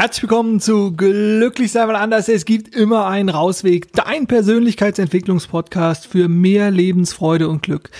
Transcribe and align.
Herzlich 0.00 0.22
willkommen 0.22 0.60
zu 0.60 0.92
Glücklich 0.92 1.72
sein, 1.72 1.86
weil 1.86 1.96
anders. 1.96 2.30
Es 2.30 2.46
gibt 2.46 2.74
immer 2.74 3.04
einen 3.04 3.28
Rausweg. 3.28 3.92
Dein 3.92 4.26
Persönlichkeitsentwicklungspodcast 4.26 6.06
für 6.06 6.26
mehr 6.26 6.70
Lebensfreude 6.70 7.50
und 7.50 7.62
Glück. 7.62 7.90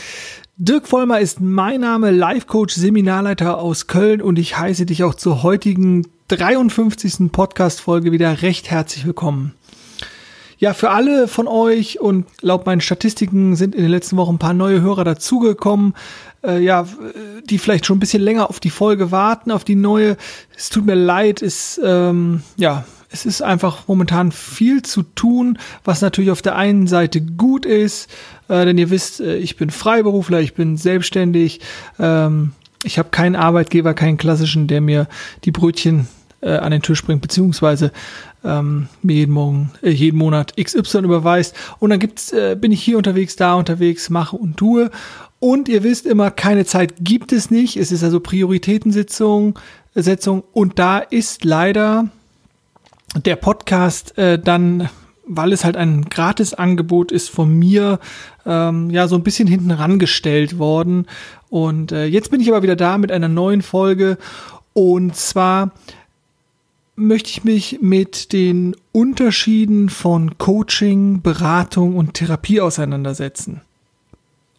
Dirk 0.56 0.88
Vollmer 0.88 1.20
ist 1.20 1.42
mein 1.42 1.82
Name, 1.82 2.10
Life 2.10 2.46
Coach, 2.46 2.74
Seminarleiter 2.74 3.58
aus 3.58 3.86
Köln 3.86 4.22
und 4.22 4.38
ich 4.38 4.56
heiße 4.56 4.86
dich 4.86 5.04
auch 5.04 5.14
zur 5.14 5.42
heutigen 5.42 6.06
53. 6.28 7.30
Podcast-Folge 7.30 8.12
wieder 8.12 8.40
recht 8.40 8.70
herzlich 8.70 9.04
willkommen. 9.04 9.52
Ja, 10.56 10.72
für 10.72 10.90
alle 10.90 11.28
von 11.28 11.48
euch 11.48 12.00
und 12.00 12.26
laut 12.40 12.64
meinen 12.64 12.80
Statistiken 12.80 13.56
sind 13.56 13.74
in 13.74 13.82
den 13.82 13.90
letzten 13.90 14.16
Wochen 14.16 14.36
ein 14.36 14.38
paar 14.38 14.54
neue 14.54 14.80
Hörer 14.80 15.04
dazugekommen, 15.04 15.94
äh, 16.44 16.62
ja, 16.62 16.86
die 17.44 17.58
vielleicht 17.58 17.86
schon 17.86 17.96
ein 17.96 18.00
bisschen 18.00 18.22
länger 18.22 18.48
auf 18.48 18.60
die 18.60 18.70
Folge 18.70 19.10
warten, 19.10 19.50
auf 19.50 19.64
die 19.64 19.74
neue. 19.74 20.16
Es 20.56 20.68
tut 20.68 20.86
mir 20.86 20.94
leid, 20.94 21.42
ist, 21.42 21.80
ähm, 21.84 22.42
ja, 22.56 22.84
es 23.12 23.26
ist 23.26 23.42
einfach 23.42 23.88
momentan 23.88 24.30
viel 24.32 24.82
zu 24.82 25.02
tun, 25.02 25.58
was 25.84 26.00
natürlich 26.00 26.30
auf 26.30 26.42
der 26.42 26.56
einen 26.56 26.86
Seite 26.86 27.20
gut 27.20 27.66
ist, 27.66 28.08
äh, 28.48 28.64
denn 28.64 28.78
ihr 28.78 28.90
wisst, 28.90 29.20
äh, 29.20 29.36
ich 29.36 29.56
bin 29.56 29.70
Freiberufler, 29.70 30.40
ich 30.40 30.54
bin 30.54 30.76
selbstständig, 30.76 31.60
ähm, 31.98 32.52
ich 32.84 32.98
habe 32.98 33.10
keinen 33.10 33.36
Arbeitgeber, 33.36 33.94
keinen 33.94 34.16
klassischen, 34.16 34.68
der 34.68 34.80
mir 34.80 35.08
die 35.44 35.50
Brötchen 35.50 36.08
äh, 36.40 36.52
an 36.52 36.70
den 36.70 36.82
Tisch 36.82 37.04
bringt, 37.04 37.20
beziehungsweise 37.20 37.92
ähm, 38.44 38.88
mir 39.02 39.16
jeden 39.16 39.32
Morgen, 39.32 39.72
äh, 39.82 39.90
jeden 39.90 40.18
Monat 40.18 40.54
XY 40.56 41.00
überweist. 41.00 41.54
Und 41.78 41.90
dann 41.90 41.98
gibt's, 41.98 42.32
äh, 42.32 42.56
bin 42.58 42.72
ich 42.72 42.82
hier 42.82 42.96
unterwegs, 42.96 43.36
da 43.36 43.54
unterwegs, 43.54 44.08
mache 44.08 44.36
und 44.36 44.56
tue. 44.56 44.90
Und 45.40 45.68
ihr 45.70 45.82
wisst 45.82 46.04
immer, 46.04 46.30
keine 46.30 46.66
Zeit 46.66 46.94
gibt 47.00 47.32
es 47.32 47.50
nicht. 47.50 47.76
Es 47.76 47.90
ist 47.90 48.04
also 48.04 48.20
Prioritätensitzung, 48.20 49.58
Setzung. 49.94 50.44
Und 50.52 50.78
da 50.78 50.98
ist 50.98 51.44
leider 51.44 52.08
der 53.24 53.36
Podcast 53.36 54.16
äh, 54.18 54.38
dann, 54.38 54.90
weil 55.26 55.52
es 55.52 55.64
halt 55.64 55.76
ein 55.76 56.04
Gratisangebot 56.10 57.10
ist 57.10 57.30
von 57.30 57.58
mir, 57.58 57.98
ähm, 58.44 58.90
ja, 58.90 59.08
so 59.08 59.16
ein 59.16 59.22
bisschen 59.22 59.48
hinten 59.48 59.70
rangestellt 59.70 60.58
worden. 60.58 61.06
Und 61.48 61.90
äh, 61.90 62.04
jetzt 62.04 62.30
bin 62.30 62.40
ich 62.40 62.48
aber 62.48 62.62
wieder 62.62 62.76
da 62.76 62.98
mit 62.98 63.10
einer 63.10 63.28
neuen 63.28 63.62
Folge. 63.62 64.18
Und 64.74 65.16
zwar 65.16 65.72
möchte 66.96 67.30
ich 67.30 67.44
mich 67.44 67.78
mit 67.80 68.34
den 68.34 68.76
Unterschieden 68.92 69.88
von 69.88 70.36
Coaching, 70.36 71.22
Beratung 71.22 71.96
und 71.96 72.12
Therapie 72.12 72.60
auseinandersetzen. 72.60 73.62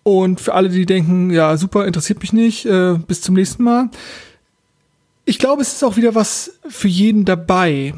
Und 0.04 0.42
für 0.42 0.54
alle, 0.54 0.70
die 0.70 0.86
denken, 0.86 1.30
ja, 1.30 1.56
super, 1.58 1.86
interessiert 1.86 2.22
mich 2.22 2.34
nicht, 2.34 2.66
äh, 2.66 2.96
bis 2.96 3.22
zum 3.22 3.36
nächsten 3.36 3.64
Mal. 3.64 3.90
Ich 5.26 5.38
glaube, 5.38 5.62
es 5.62 5.74
ist 5.74 5.84
auch 5.84 5.98
wieder 5.98 6.16
was 6.16 6.54
für 6.68 6.88
jeden 6.88 7.26
dabei. 7.26 7.94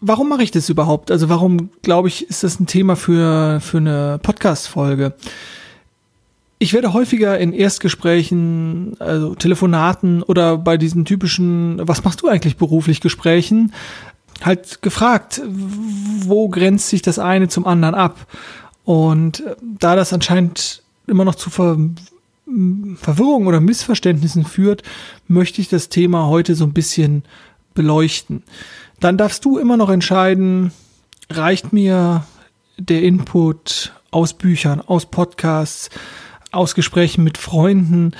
Warum 0.00 0.28
mache 0.28 0.42
ich 0.42 0.50
das 0.50 0.70
überhaupt? 0.70 1.10
Also 1.10 1.28
warum, 1.28 1.70
glaube 1.82 2.08
ich, 2.08 2.28
ist 2.28 2.42
das 2.42 2.58
ein 2.58 2.66
Thema 2.66 2.96
für, 2.96 3.60
für 3.60 3.78
eine 3.78 4.18
Podcast-Folge? 4.22 5.14
ich 6.64 6.72
werde 6.72 6.94
häufiger 6.94 7.38
in 7.38 7.52
Erstgesprächen, 7.52 8.96
also 8.98 9.34
Telefonaten 9.34 10.22
oder 10.22 10.56
bei 10.56 10.78
diesen 10.78 11.04
typischen, 11.04 11.78
was 11.86 12.04
machst 12.04 12.22
du 12.22 12.28
eigentlich 12.28 12.56
beruflich 12.56 13.02
Gesprächen, 13.02 13.74
halt 14.42 14.80
gefragt, 14.80 15.42
wo 15.44 16.48
grenzt 16.48 16.88
sich 16.88 17.02
das 17.02 17.18
eine 17.18 17.48
zum 17.48 17.66
anderen 17.66 17.94
ab? 17.94 18.26
Und 18.84 19.40
äh, 19.40 19.56
da 19.60 19.94
das 19.94 20.12
anscheinend 20.12 20.82
immer 21.06 21.24
noch 21.24 21.34
zu 21.34 21.50
Ver 21.50 21.78
Verwirrung 22.96 23.46
oder 23.46 23.60
Missverständnissen 23.60 24.44
führt, 24.44 24.82
möchte 25.28 25.62
ich 25.62 25.68
das 25.68 25.88
Thema 25.88 26.26
heute 26.26 26.54
so 26.54 26.64
ein 26.64 26.74
bisschen 26.74 27.24
beleuchten. 27.72 28.42
Dann 29.00 29.16
darfst 29.16 29.46
du 29.46 29.56
immer 29.56 29.78
noch 29.78 29.88
entscheiden, 29.88 30.70
reicht 31.30 31.72
mir 31.72 32.26
der 32.76 33.02
Input 33.02 33.94
aus 34.10 34.34
Büchern, 34.34 34.82
aus 34.82 35.06
Podcasts, 35.06 35.88
aus 36.52 36.74
Gesprächen 36.74 37.24
mit 37.24 37.38
Freunden 37.38 38.12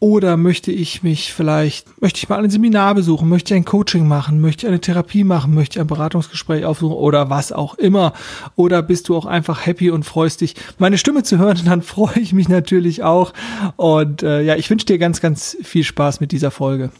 oder 0.00 0.36
möchte 0.36 0.70
ich 0.70 1.02
mich 1.02 1.32
vielleicht, 1.32 2.00
möchte 2.00 2.18
ich 2.18 2.28
mal 2.28 2.42
ein 2.42 2.50
Seminar 2.50 2.94
besuchen, 2.94 3.28
möchte 3.28 3.52
ich 3.52 3.58
ein 3.58 3.64
Coaching 3.64 4.06
machen, 4.06 4.40
möchte 4.40 4.66
ich 4.66 4.68
eine 4.68 4.80
Therapie 4.80 5.24
machen, 5.24 5.54
möchte 5.54 5.78
ich 5.78 5.80
ein 5.80 5.88
Beratungsgespräch 5.88 6.64
aufsuchen 6.64 6.96
oder 6.96 7.30
was 7.30 7.50
auch 7.50 7.74
immer. 7.74 8.12
Oder 8.54 8.82
bist 8.82 9.08
du 9.08 9.16
auch 9.16 9.26
einfach 9.26 9.66
happy 9.66 9.90
und 9.90 10.04
freust 10.04 10.40
dich, 10.40 10.54
meine 10.78 10.98
Stimme 10.98 11.24
zu 11.24 11.38
hören, 11.38 11.58
dann 11.64 11.82
freue 11.82 12.20
ich 12.20 12.32
mich 12.32 12.48
natürlich 12.48 13.02
auch. 13.02 13.32
Und 13.76 14.22
äh, 14.22 14.42
ja, 14.42 14.54
ich 14.54 14.70
wünsche 14.70 14.86
dir 14.86 14.98
ganz, 14.98 15.20
ganz 15.20 15.56
viel 15.62 15.82
Spaß 15.82 16.20
mit 16.20 16.30
dieser 16.30 16.52
Folge. 16.52 16.90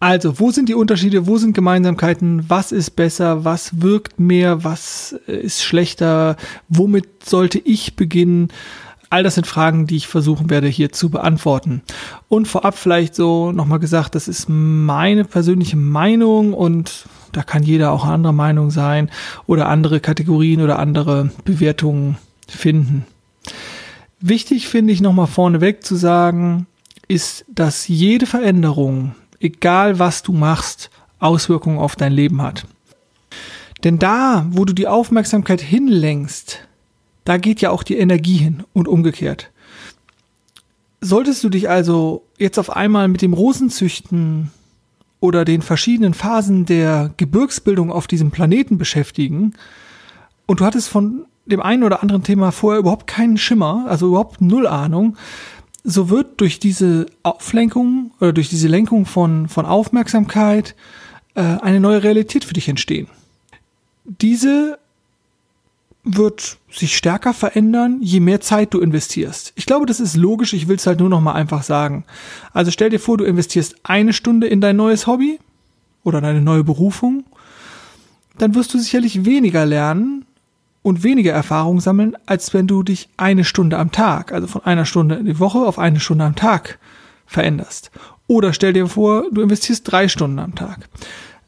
Also, 0.00 0.40
wo 0.40 0.50
sind 0.50 0.68
die 0.68 0.74
Unterschiede, 0.74 1.28
wo 1.28 1.38
sind 1.38 1.54
Gemeinsamkeiten, 1.54 2.44
was 2.48 2.72
ist 2.72 2.90
besser, 2.90 3.44
was 3.44 3.80
wirkt 3.80 4.18
mehr, 4.18 4.64
was 4.64 5.14
äh, 5.28 5.36
ist 5.36 5.62
schlechter, 5.62 6.36
womit 6.68 7.24
sollte 7.24 7.58
ich 7.58 7.94
beginnen? 7.94 8.48
All 9.14 9.22
das 9.22 9.36
sind 9.36 9.46
Fragen, 9.46 9.86
die 9.86 9.94
ich 9.94 10.08
versuchen 10.08 10.50
werde 10.50 10.66
hier 10.66 10.90
zu 10.90 11.08
beantworten. 11.08 11.82
Und 12.28 12.48
vorab 12.48 12.76
vielleicht 12.76 13.14
so 13.14 13.52
nochmal 13.52 13.78
gesagt, 13.78 14.16
das 14.16 14.26
ist 14.26 14.48
meine 14.48 15.24
persönliche 15.24 15.76
Meinung 15.76 16.52
und 16.52 17.04
da 17.30 17.44
kann 17.44 17.62
jeder 17.62 17.92
auch 17.92 18.04
anderer 18.04 18.32
Meinung 18.32 18.72
sein 18.72 19.08
oder 19.46 19.68
andere 19.68 20.00
Kategorien 20.00 20.60
oder 20.62 20.80
andere 20.80 21.30
Bewertungen 21.44 22.18
finden. 22.48 23.06
Wichtig 24.18 24.66
finde 24.66 24.92
ich 24.92 25.00
nochmal 25.00 25.28
vorneweg 25.28 25.84
zu 25.84 25.94
sagen, 25.94 26.66
ist, 27.06 27.44
dass 27.46 27.86
jede 27.86 28.26
Veränderung, 28.26 29.14
egal 29.38 30.00
was 30.00 30.24
du 30.24 30.32
machst, 30.32 30.90
Auswirkungen 31.20 31.78
auf 31.78 31.94
dein 31.94 32.12
Leben 32.12 32.42
hat. 32.42 32.66
Denn 33.84 34.00
da, 34.00 34.44
wo 34.50 34.64
du 34.64 34.72
die 34.72 34.88
Aufmerksamkeit 34.88 35.60
hinlenkst, 35.60 36.66
da 37.24 37.38
geht 37.38 37.60
ja 37.60 37.70
auch 37.70 37.82
die 37.82 37.98
Energie 37.98 38.36
hin 38.36 38.64
und 38.72 38.88
umgekehrt. 38.88 39.50
Solltest 41.00 41.44
du 41.44 41.48
dich 41.48 41.68
also 41.68 42.24
jetzt 42.38 42.58
auf 42.58 42.70
einmal 42.70 43.08
mit 43.08 43.22
dem 43.22 43.32
Rosenzüchten 43.32 44.50
oder 45.20 45.44
den 45.44 45.62
verschiedenen 45.62 46.14
Phasen 46.14 46.66
der 46.66 47.12
Gebirgsbildung 47.16 47.90
auf 47.90 48.06
diesem 48.06 48.30
Planeten 48.30 48.78
beschäftigen 48.78 49.54
und 50.46 50.60
du 50.60 50.64
hattest 50.64 50.88
von 50.88 51.26
dem 51.46 51.60
einen 51.60 51.82
oder 51.82 52.02
anderen 52.02 52.22
Thema 52.22 52.52
vorher 52.52 52.80
überhaupt 52.80 53.06
keinen 53.06 53.36
Schimmer, 53.36 53.84
also 53.88 54.08
überhaupt 54.08 54.40
null 54.40 54.66
Ahnung, 54.66 55.16
so 55.82 56.08
wird 56.08 56.40
durch 56.40 56.58
diese 56.58 57.06
Auflenkung 57.22 58.12
oder 58.20 58.32
durch 58.32 58.48
diese 58.48 58.68
Lenkung 58.68 59.04
von, 59.04 59.48
von 59.48 59.66
Aufmerksamkeit 59.66 60.74
äh, 61.34 61.42
eine 61.42 61.80
neue 61.80 62.02
Realität 62.02 62.44
für 62.44 62.54
dich 62.54 62.68
entstehen. 62.68 63.08
Diese 64.04 64.78
wird 66.04 66.58
sich 66.70 66.96
stärker 66.96 67.32
verändern, 67.32 67.98
je 68.02 68.20
mehr 68.20 68.40
Zeit 68.40 68.74
du 68.74 68.80
investierst. 68.80 69.52
Ich 69.56 69.64
glaube, 69.64 69.86
das 69.86 70.00
ist 70.00 70.16
logisch, 70.16 70.52
ich 70.52 70.68
will 70.68 70.76
es 70.76 70.86
halt 70.86 71.00
nur 71.00 71.08
noch 71.08 71.20
mal 71.20 71.32
einfach 71.32 71.62
sagen. 71.62 72.04
Also 72.52 72.70
stell 72.70 72.90
dir 72.90 73.00
vor, 73.00 73.16
du 73.16 73.24
investierst 73.24 73.76
eine 73.84 74.12
Stunde 74.12 74.46
in 74.46 74.60
dein 74.60 74.76
neues 74.76 75.06
Hobby 75.06 75.38
oder 76.02 76.20
deine 76.20 76.42
neue 76.42 76.62
Berufung, 76.62 77.24
dann 78.36 78.54
wirst 78.54 78.74
du 78.74 78.78
sicherlich 78.78 79.24
weniger 79.24 79.64
lernen 79.64 80.26
und 80.82 81.02
weniger 81.02 81.32
Erfahrung 81.32 81.80
sammeln, 81.80 82.16
als 82.26 82.52
wenn 82.52 82.66
du 82.66 82.82
dich 82.82 83.08
eine 83.16 83.44
Stunde 83.44 83.78
am 83.78 83.90
Tag, 83.90 84.32
also 84.32 84.46
von 84.46 84.64
einer 84.64 84.84
Stunde 84.84 85.14
in 85.14 85.24
die 85.24 85.40
Woche 85.40 85.60
auf 85.60 85.78
eine 85.78 86.00
Stunde 86.00 86.24
am 86.24 86.36
Tag 86.36 86.78
veränderst. 87.24 87.90
Oder 88.26 88.52
stell 88.52 88.74
dir 88.74 88.86
vor, 88.88 89.24
du 89.32 89.40
investierst 89.40 89.90
drei 89.90 90.08
Stunden 90.08 90.38
am 90.38 90.54
Tag. 90.54 90.88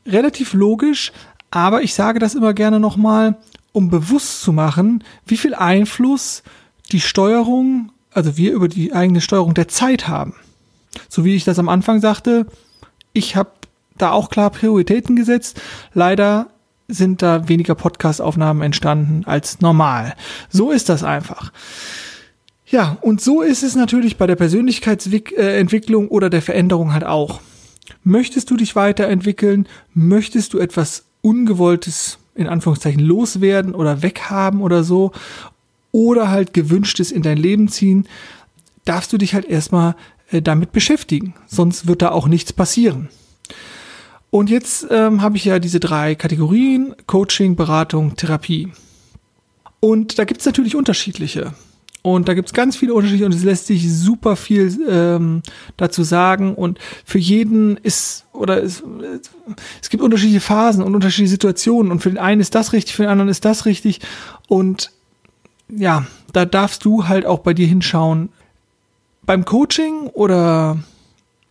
Relativ 0.07 0.55
logisch, 0.55 1.13
aber 1.51 1.83
ich 1.83 1.93
sage 1.93 2.19
das 2.19 2.35
immer 2.35 2.55
gerne 2.55 2.81
nochmal, 2.81 3.37
um 3.77 3.91
bewusst 3.91 4.41
zu 4.41 4.55
machen, 4.55 5.05
wie 5.27 5.37
viel 5.37 5.55
Einfluss 5.55 6.43
die 6.93 7.01
Steuerung, 7.01 7.93
also 8.11 8.39
wir 8.39 8.55
über 8.55 8.69
die 8.69 8.95
eigene 8.95 9.21
Steuerung 9.21 9.53
der 9.53 9.69
Zeit 9.69 10.09
haben. 10.09 10.35
So 11.11 11.27
wie 11.27 11.37
ich 11.37 11.45
das 11.45 11.59
am 11.59 11.69
Anfang 11.69 12.01
sagte, 12.01 12.47
ich 13.13 13.37
habe 13.37 13.51
da 13.99 14.13
auch 14.13 14.31
klar 14.31 14.49
Prioritäten 14.49 15.15
gesetzt. 15.15 15.61
Leider 15.93 16.47
sind 16.89 17.21
da 17.21 17.51
weniger 17.51 17.75
Podcast-Aufnahmen 17.75 18.63
entstanden 18.63 19.25
als 19.27 19.61
normal. 19.61 20.15
So 20.49 20.71
ist 20.71 20.89
das 20.89 21.05
einfach. 21.05 21.53
Ja, 22.65 22.97
und 23.03 23.21
so 23.21 23.43
ist 23.43 23.63
es 23.63 23.75
natürlich 23.75 24.17
bei 24.17 24.27
der 24.27 24.37
Persönlichkeitsentwicklung 24.37 26.09
oder 26.09 26.31
der 26.31 26.41
Veränderung 26.41 26.95
halt 26.95 27.05
auch. 27.05 27.43
Möchtest 28.05 28.51
du 28.51 28.57
dich 28.57 28.75
weiterentwickeln? 28.75 29.69
Möchtest 29.93 30.55
du 30.55 30.61
etwas 30.61 31.05
Ungewolltes 31.21 32.17
in 32.37 32.47
Anführungszeichen 32.47 33.01
loswerden 33.01 33.75
oder 33.75 34.03
weghaben 34.03 34.61
oder 34.61 34.85
so 34.85 35.13
oder 35.93 36.29
halt 36.29 36.53
gewünschtes 36.53 37.11
in 37.11 37.23
dein 37.23 37.39
Leben 37.39 37.69
ziehen, 37.69 38.07
darfst 38.85 39.13
du 39.13 39.19
dich 39.19 39.35
halt 39.35 39.47
erstmal 39.47 39.97
äh, 40.31 40.43
damit 40.43 40.73
beschäftigen. 40.73 41.35
Sonst 41.47 41.87
wird 41.87 42.03
da 42.03 42.11
auch 42.11 42.29
nichts 42.29 42.53
passieren. 42.53 43.09
Und 44.31 44.51
jetzt 44.51 44.87
ähm, 44.91 45.23
habe 45.23 45.37
ich 45.37 45.45
ja 45.45 45.59
diese 45.59 45.81
drei 45.81 46.15
Kategorien, 46.15 46.95
Coaching, 47.07 47.57
Beratung, 47.57 48.17
Therapie. 48.17 48.73
Und 49.81 50.19
da 50.19 50.25
gibt 50.25 50.41
es 50.41 50.47
natürlich 50.47 50.77
unterschiedliche. 50.77 51.55
Und 52.07 52.29
da 52.29 52.35
gibt 52.35 52.47
es 52.47 52.55
ganz 52.55 52.77
viele 52.77 52.95
Unterschiede 52.95 53.27
und 53.27 53.35
es 53.35 53.43
lässt 53.43 53.67
sich 53.67 53.93
super 53.93 54.37
viel 54.37 54.79
ähm, 54.89 55.43
dazu 55.77 56.05
sagen. 56.05 56.55
Und 56.55 56.79
für 57.05 57.19
jeden 57.19 57.77
ist, 57.79 58.27
oder 58.33 58.63
es, 58.63 58.85
es 59.83 59.91
gibt 59.91 60.05
unterschiedliche 60.05 60.41
Phasen 60.41 60.85
und 60.85 60.95
unterschiedliche 60.95 61.33
Situationen. 61.33 61.91
Und 61.91 61.99
für 61.99 62.11
den 62.11 62.19
einen 62.19 62.41
ist 62.41 62.55
das 62.55 62.73
richtig, 62.73 62.95
für 62.95 63.03
den 63.03 63.11
anderen 63.11 63.29
ist 63.29 63.45
das 63.45 63.67
richtig. 63.67 64.03
Und 64.47 64.93
ja, 65.69 66.07
da 66.33 66.45
darfst 66.45 66.85
du 66.85 67.09
halt 67.09 67.27
auch 67.27 67.41
bei 67.41 67.55
dir 67.55 67.67
hinschauen. 67.67 68.29
Beim 69.23 69.45
Coaching 69.45 70.07
oder 70.13 70.79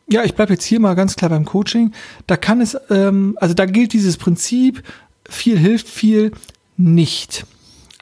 ja, 0.08 0.24
ich 0.24 0.36
bleibe 0.36 0.54
jetzt 0.54 0.64
hier 0.64 0.80
mal 0.80 0.94
ganz 0.94 1.18
klar 1.18 1.32
beim 1.32 1.44
Coaching. 1.44 1.92
Da 2.28 2.38
kann 2.38 2.62
es, 2.62 2.78
ähm, 2.90 3.38
also 3.42 3.54
da 3.54 3.66
gilt 3.66 3.92
dieses 3.92 4.16
Prinzip, 4.16 4.84
viel 5.28 5.60
hilft 5.60 5.90
viel 5.90 6.32
nicht. 6.78 7.46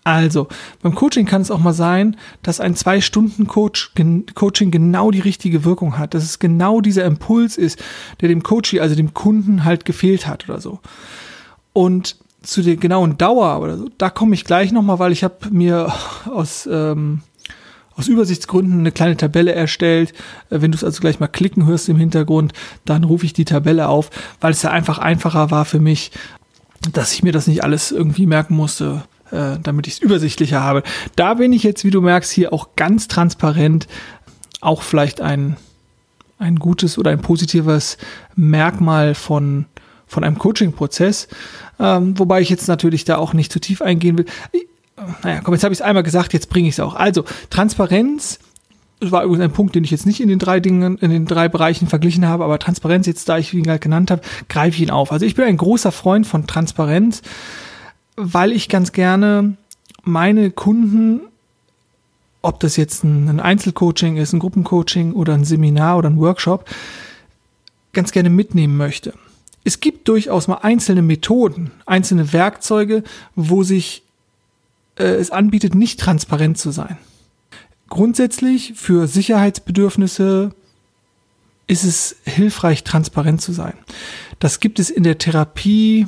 Also, 0.03 0.50
beim 0.81 0.95
Coaching 0.95 1.25
kann 1.25 1.41
es 1.41 1.51
auch 1.51 1.59
mal 1.59 1.73
sein, 1.73 2.17
dass 2.41 2.59
ein 2.59 2.75
zwei 2.75 3.00
Stunden 3.00 3.47
Coach, 3.47 3.94
Coaching 4.33 4.69
genau 4.69 5.11
die 5.11 5.21
richtige 5.21 5.63
Wirkung 5.63 5.97
hat, 5.97 6.13
dass 6.13 6.23
es 6.23 6.39
genau 6.39 6.81
dieser 6.81 7.05
Impuls 7.05 7.57
ist, 7.57 7.81
der 8.19 8.27
dem 8.27 8.44
Coachie, 8.44 8.81
also 8.81 8.95
dem 8.95 9.13
Kunden 9.13 9.63
halt 9.63 9.85
gefehlt 9.85 10.27
hat 10.27 10.50
oder 10.50 10.59
so. 10.59 10.79
Und 11.71 12.17
zu 12.41 12.61
der 12.61 12.75
genauen 12.75 13.17
Dauer 13.17 13.61
oder 13.61 13.77
so, 13.77 13.89
da 13.97 14.09
komme 14.09 14.35
ich 14.35 14.44
gleich 14.44 14.73
nochmal, 14.73 15.00
weil 15.00 15.13
ich 15.13 15.23
habe 15.23 15.50
mir 15.50 15.94
aus, 16.29 16.67
ähm, 16.69 17.21
aus 17.95 18.09
Übersichtsgründen 18.09 18.79
eine 18.79 18.91
kleine 18.91 19.15
Tabelle 19.15 19.53
erstellt. 19.53 20.11
Äh, 20.50 20.59
wenn 20.59 20.73
du 20.73 20.75
es 20.75 20.83
also 20.83 21.00
gleich 21.00 21.21
mal 21.21 21.27
klicken 21.27 21.65
hörst 21.65 21.88
im 21.88 21.97
Hintergrund, 21.97 22.51
dann 22.83 23.05
rufe 23.05 23.25
ich 23.25 23.31
die 23.31 23.45
Tabelle 23.45 23.88
auf, 23.88 24.09
weil 24.41 24.51
es 24.51 24.63
ja 24.63 24.71
einfach 24.71 24.97
einfacher 24.97 25.50
war 25.50 25.63
für 25.63 25.79
mich, 25.79 26.11
dass 26.91 27.13
ich 27.13 27.23
mir 27.23 27.31
das 27.31 27.47
nicht 27.47 27.63
alles 27.63 27.94
irgendwie 27.94 28.25
merken 28.25 28.55
musste 28.55 29.03
äh, 29.33 29.57
damit 29.62 29.88
ich 29.88 29.94
es 29.94 30.00
übersichtlicher 30.00 30.62
habe. 30.62 30.83
Da 31.15 31.33
bin 31.33 31.51
ich 31.53 31.63
jetzt, 31.63 31.83
wie 31.83 31.91
du 31.91 32.01
merkst, 32.01 32.31
hier 32.31 32.53
auch 32.53 32.75
ganz 32.75 33.07
transparent, 33.07 33.88
auch 34.62 34.83
vielleicht 34.83 35.21
ein, 35.21 35.57
ein 36.38 36.57
gutes 36.57 36.97
oder 36.97 37.12
ein 37.12 37.21
positives 37.21 37.97
Merkmal 38.35 39.15
von, 39.15 39.65
von 40.06 40.24
einem 40.24 40.38
Coaching-Prozess, 40.38 41.27
ähm, 41.80 42.18
wobei 42.19 42.41
ich 42.41 42.50
jetzt 42.50 42.68
natürlich 42.68 43.06
da 43.06 43.18
auch 43.18 43.33
nicht 43.33 43.51
zu 43.51 43.59
tief 43.59 43.81
eingehen 43.81 44.18
will. 44.18 44.25
Ich, 44.51 44.68
naja, 45.24 45.41
komm, 45.44 45.56
jetzt 45.56 45.63
habe 45.63 45.74
ich 45.74 45.79
es 45.79 45.86
einmal 45.86 46.03
gesagt, 46.03 46.33
jetzt 46.33 46.50
bringe 46.50 46.69
ich 46.69 46.75
es 46.75 46.79
auch. 46.79 46.95
Also, 46.95 47.25
Transparenz 47.50 48.39
war 49.01 49.24
übrigens 49.24 49.44
ein 49.44 49.51
Punkt, 49.51 49.75
den 49.75 49.83
ich 49.83 49.91
jetzt 49.91 50.06
nicht 50.06 50.21
in 50.21 50.29
den 50.29 50.39
drei 50.39 50.59
Dingen, 50.59 50.97
in 51.00 51.09
den 51.09 51.25
drei 51.25 51.50
Bereichen 51.50 51.88
verglichen 51.88 52.27
habe, 52.27 52.45
aber 52.45 52.59
Transparenz, 52.59 53.07
jetzt 53.07 53.27
da 53.27 53.38
ich 53.38 53.53
ihn 53.53 53.69
halt 53.69 53.81
genannt 53.81 54.12
habe, 54.12 54.21
greife 54.47 54.77
ich 54.77 54.83
ihn 54.83 54.91
auf. 54.91 55.12
Also 55.12 55.25
ich 55.25 55.36
bin 55.36 55.45
ein 55.45 55.57
großer 55.57 55.91
Freund 55.91 56.25
von 56.25 56.47
Transparenz 56.47 57.21
weil 58.15 58.51
ich 58.51 58.69
ganz 58.69 58.92
gerne 58.92 59.57
meine 60.04 60.51
Kunden, 60.51 61.21
ob 62.42 62.60
das 62.60 62.75
jetzt 62.75 63.04
ein 63.04 63.39
Einzelcoaching 63.39 64.18
ist, 64.18 64.33
ein 64.33 64.39
Gruppencoaching 64.39 65.13
oder 65.13 65.33
ein 65.33 65.45
Seminar 65.45 65.98
oder 65.98 66.10
ein 66.10 66.19
Workshop, 66.19 66.69
ganz 67.94 68.12
gerne 68.12 68.30
mitnehmen 68.30 68.75
möchte. 68.75 69.13
Es 69.63 69.80
gibt 69.80 70.07
durchaus 70.10 70.48
mal 70.48 70.57
einzelne 70.57 71.01
Methoden, 71.01 71.71
einzelne 71.86 72.33
Werkzeuge, 72.33 73.04
wo 73.36 73.63
sich 73.63 74.04
äh, 74.98 75.04
es 75.04 75.31
anbietet, 75.31 75.74
nicht 75.74 76.00
transparent 76.00 76.57
zu 76.57 76.71
sein. 76.71 76.98
Grundsätzlich 77.88 78.74
für 78.75 79.07
Sicherheitsbedürfnisse 79.07 80.54
ist 81.68 81.83
es 81.86 82.18
hilfreich, 82.25 82.83
transparent 82.83 83.42
zu 83.42 83.54
sein. 83.54 83.74
Das 84.39 84.60
gibt 84.60 84.80
es 84.80 84.89
in 84.89 85.04
der 85.04 85.18
Therapie 85.18 86.07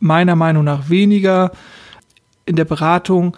meiner 0.00 0.34
Meinung 0.34 0.64
nach 0.64 0.88
weniger, 0.88 1.52
in 2.46 2.56
der 2.56 2.64
Beratung 2.64 3.36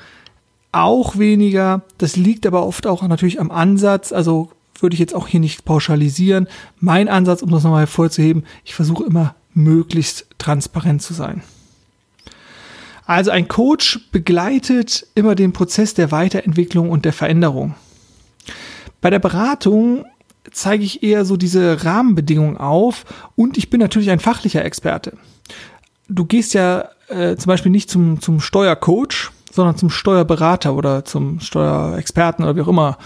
auch 0.72 1.18
weniger. 1.18 1.82
Das 1.98 2.16
liegt 2.16 2.46
aber 2.46 2.66
oft 2.66 2.86
auch 2.86 3.06
natürlich 3.06 3.40
am 3.40 3.50
Ansatz. 3.50 4.12
Also 4.12 4.50
würde 4.80 4.94
ich 4.94 5.00
jetzt 5.00 5.14
auch 5.14 5.28
hier 5.28 5.40
nicht 5.40 5.64
pauschalisieren. 5.64 6.48
Mein 6.80 7.08
Ansatz, 7.08 7.42
um 7.42 7.50
das 7.50 7.62
nochmal 7.62 7.80
hervorzuheben, 7.80 8.44
ich 8.64 8.74
versuche 8.74 9.04
immer 9.04 9.34
möglichst 9.54 10.26
transparent 10.38 11.02
zu 11.02 11.12
sein. 11.12 11.42
Also 13.04 13.30
ein 13.30 13.48
Coach 13.48 14.08
begleitet 14.12 15.06
immer 15.14 15.34
den 15.34 15.52
Prozess 15.52 15.92
der 15.92 16.10
Weiterentwicklung 16.10 16.88
und 16.88 17.04
der 17.04 17.12
Veränderung. 17.12 17.74
Bei 19.00 19.10
der 19.10 19.18
Beratung 19.18 20.06
zeige 20.50 20.84
ich 20.84 21.02
eher 21.02 21.24
so 21.24 21.36
diese 21.36 21.84
Rahmenbedingungen 21.84 22.56
auf 22.56 23.04
und 23.36 23.58
ich 23.58 23.70
bin 23.70 23.80
natürlich 23.80 24.10
ein 24.10 24.20
fachlicher 24.20 24.64
Experte 24.64 25.18
du 26.12 26.24
gehst 26.24 26.54
ja 26.54 26.88
äh, 27.08 27.36
zum 27.36 27.48
Beispiel 27.48 27.72
nicht 27.72 27.90
zum, 27.90 28.20
zum 28.20 28.40
Steuercoach, 28.40 29.30
sondern 29.50 29.76
zum 29.76 29.90
Steuerberater 29.90 30.74
oder 30.74 31.04
zum 31.04 31.40
Steuerexperten 31.40 32.44
oder 32.44 32.56
wie 32.56 32.62
auch 32.62 32.68
immer. 32.68 32.98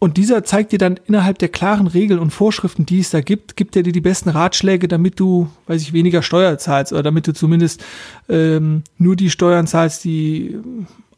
Und 0.00 0.16
dieser 0.16 0.44
zeigt 0.44 0.70
dir 0.70 0.78
dann 0.78 1.00
innerhalb 1.06 1.38
der 1.38 1.48
klaren 1.48 1.88
Regeln 1.88 2.20
und 2.20 2.30
Vorschriften, 2.30 2.86
die 2.86 3.00
es 3.00 3.10
da 3.10 3.20
gibt, 3.20 3.56
gibt 3.56 3.74
er 3.74 3.82
dir 3.82 3.92
die 3.92 4.00
besten 4.00 4.28
Ratschläge, 4.28 4.86
damit 4.86 5.18
du, 5.18 5.48
weiß 5.66 5.82
ich, 5.82 5.92
weniger 5.92 6.22
Steuer 6.22 6.56
zahlst 6.58 6.92
oder 6.92 7.02
damit 7.02 7.26
du 7.26 7.34
zumindest 7.34 7.84
ähm, 8.28 8.84
nur 8.96 9.16
die 9.16 9.30
Steuern 9.30 9.66
zahlst, 9.66 10.04
die 10.04 10.56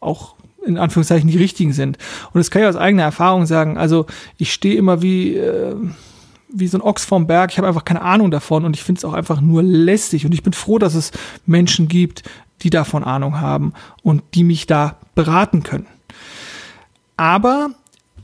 auch 0.00 0.34
in 0.64 0.78
Anführungszeichen 0.78 1.28
die 1.28 1.38
richtigen 1.38 1.72
sind. 1.72 1.98
Und 2.32 2.38
das 2.38 2.50
kann 2.50 2.62
ich 2.62 2.68
aus 2.68 2.76
eigener 2.76 3.02
Erfahrung 3.02 3.44
sagen. 3.46 3.76
Also 3.76 4.06
ich 4.38 4.52
stehe 4.52 4.76
immer 4.76 5.02
wie 5.02 5.36
äh, 5.36 5.74
wie 6.52 6.66
so 6.66 6.78
ein 6.78 6.82
Ochs 6.82 7.04
vom 7.04 7.26
Berg. 7.26 7.52
Ich 7.52 7.58
habe 7.58 7.68
einfach 7.68 7.84
keine 7.84 8.02
Ahnung 8.02 8.30
davon 8.30 8.64
und 8.64 8.76
ich 8.76 8.82
finde 8.82 8.98
es 8.98 9.04
auch 9.04 9.12
einfach 9.12 9.40
nur 9.40 9.62
lästig. 9.62 10.26
Und 10.26 10.32
ich 10.32 10.42
bin 10.42 10.52
froh, 10.52 10.78
dass 10.78 10.94
es 10.94 11.12
Menschen 11.46 11.88
gibt, 11.88 12.22
die 12.62 12.70
davon 12.70 13.04
Ahnung 13.04 13.40
haben 13.40 13.72
und 14.02 14.22
die 14.34 14.44
mich 14.44 14.66
da 14.66 14.96
beraten 15.14 15.62
können. 15.62 15.86
Aber 17.16 17.70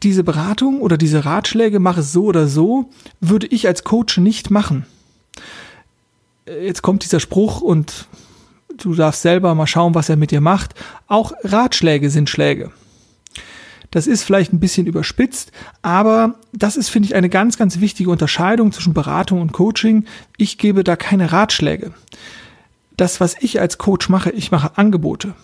diese 0.02 0.24
Beratung 0.24 0.80
oder 0.80 0.96
diese 0.96 1.24
Ratschläge, 1.24 1.80
mach 1.80 1.98
es 1.98 2.12
so 2.12 2.24
oder 2.24 2.46
so, 2.46 2.90
würde 3.20 3.46
ich 3.46 3.66
als 3.66 3.84
Coach 3.84 4.18
nicht 4.18 4.50
machen. 4.50 4.86
Jetzt 6.46 6.82
kommt 6.82 7.04
dieser 7.04 7.20
Spruch 7.20 7.60
und 7.60 8.06
du 8.76 8.94
darfst 8.94 9.22
selber 9.22 9.54
mal 9.54 9.66
schauen, 9.66 9.94
was 9.94 10.08
er 10.08 10.16
mit 10.16 10.30
dir 10.30 10.40
macht. 10.40 10.74
Auch 11.08 11.32
Ratschläge 11.42 12.10
sind 12.10 12.30
Schläge. 12.30 12.70
Das 13.90 14.06
ist 14.06 14.22
vielleicht 14.22 14.52
ein 14.52 14.60
bisschen 14.60 14.86
überspitzt, 14.86 15.52
aber 15.82 16.34
das 16.52 16.76
ist, 16.76 16.88
finde 16.88 17.08
ich, 17.08 17.14
eine 17.14 17.28
ganz, 17.28 17.56
ganz 17.56 17.80
wichtige 17.80 18.10
Unterscheidung 18.10 18.72
zwischen 18.72 18.94
Beratung 18.94 19.40
und 19.40 19.52
Coaching. 19.52 20.04
Ich 20.36 20.58
gebe 20.58 20.84
da 20.84 20.96
keine 20.96 21.32
Ratschläge. 21.32 21.92
Das, 22.96 23.20
was 23.20 23.36
ich 23.40 23.60
als 23.60 23.78
Coach 23.78 24.08
mache, 24.08 24.30
ich 24.30 24.50
mache 24.50 24.76
Angebote. 24.76 25.34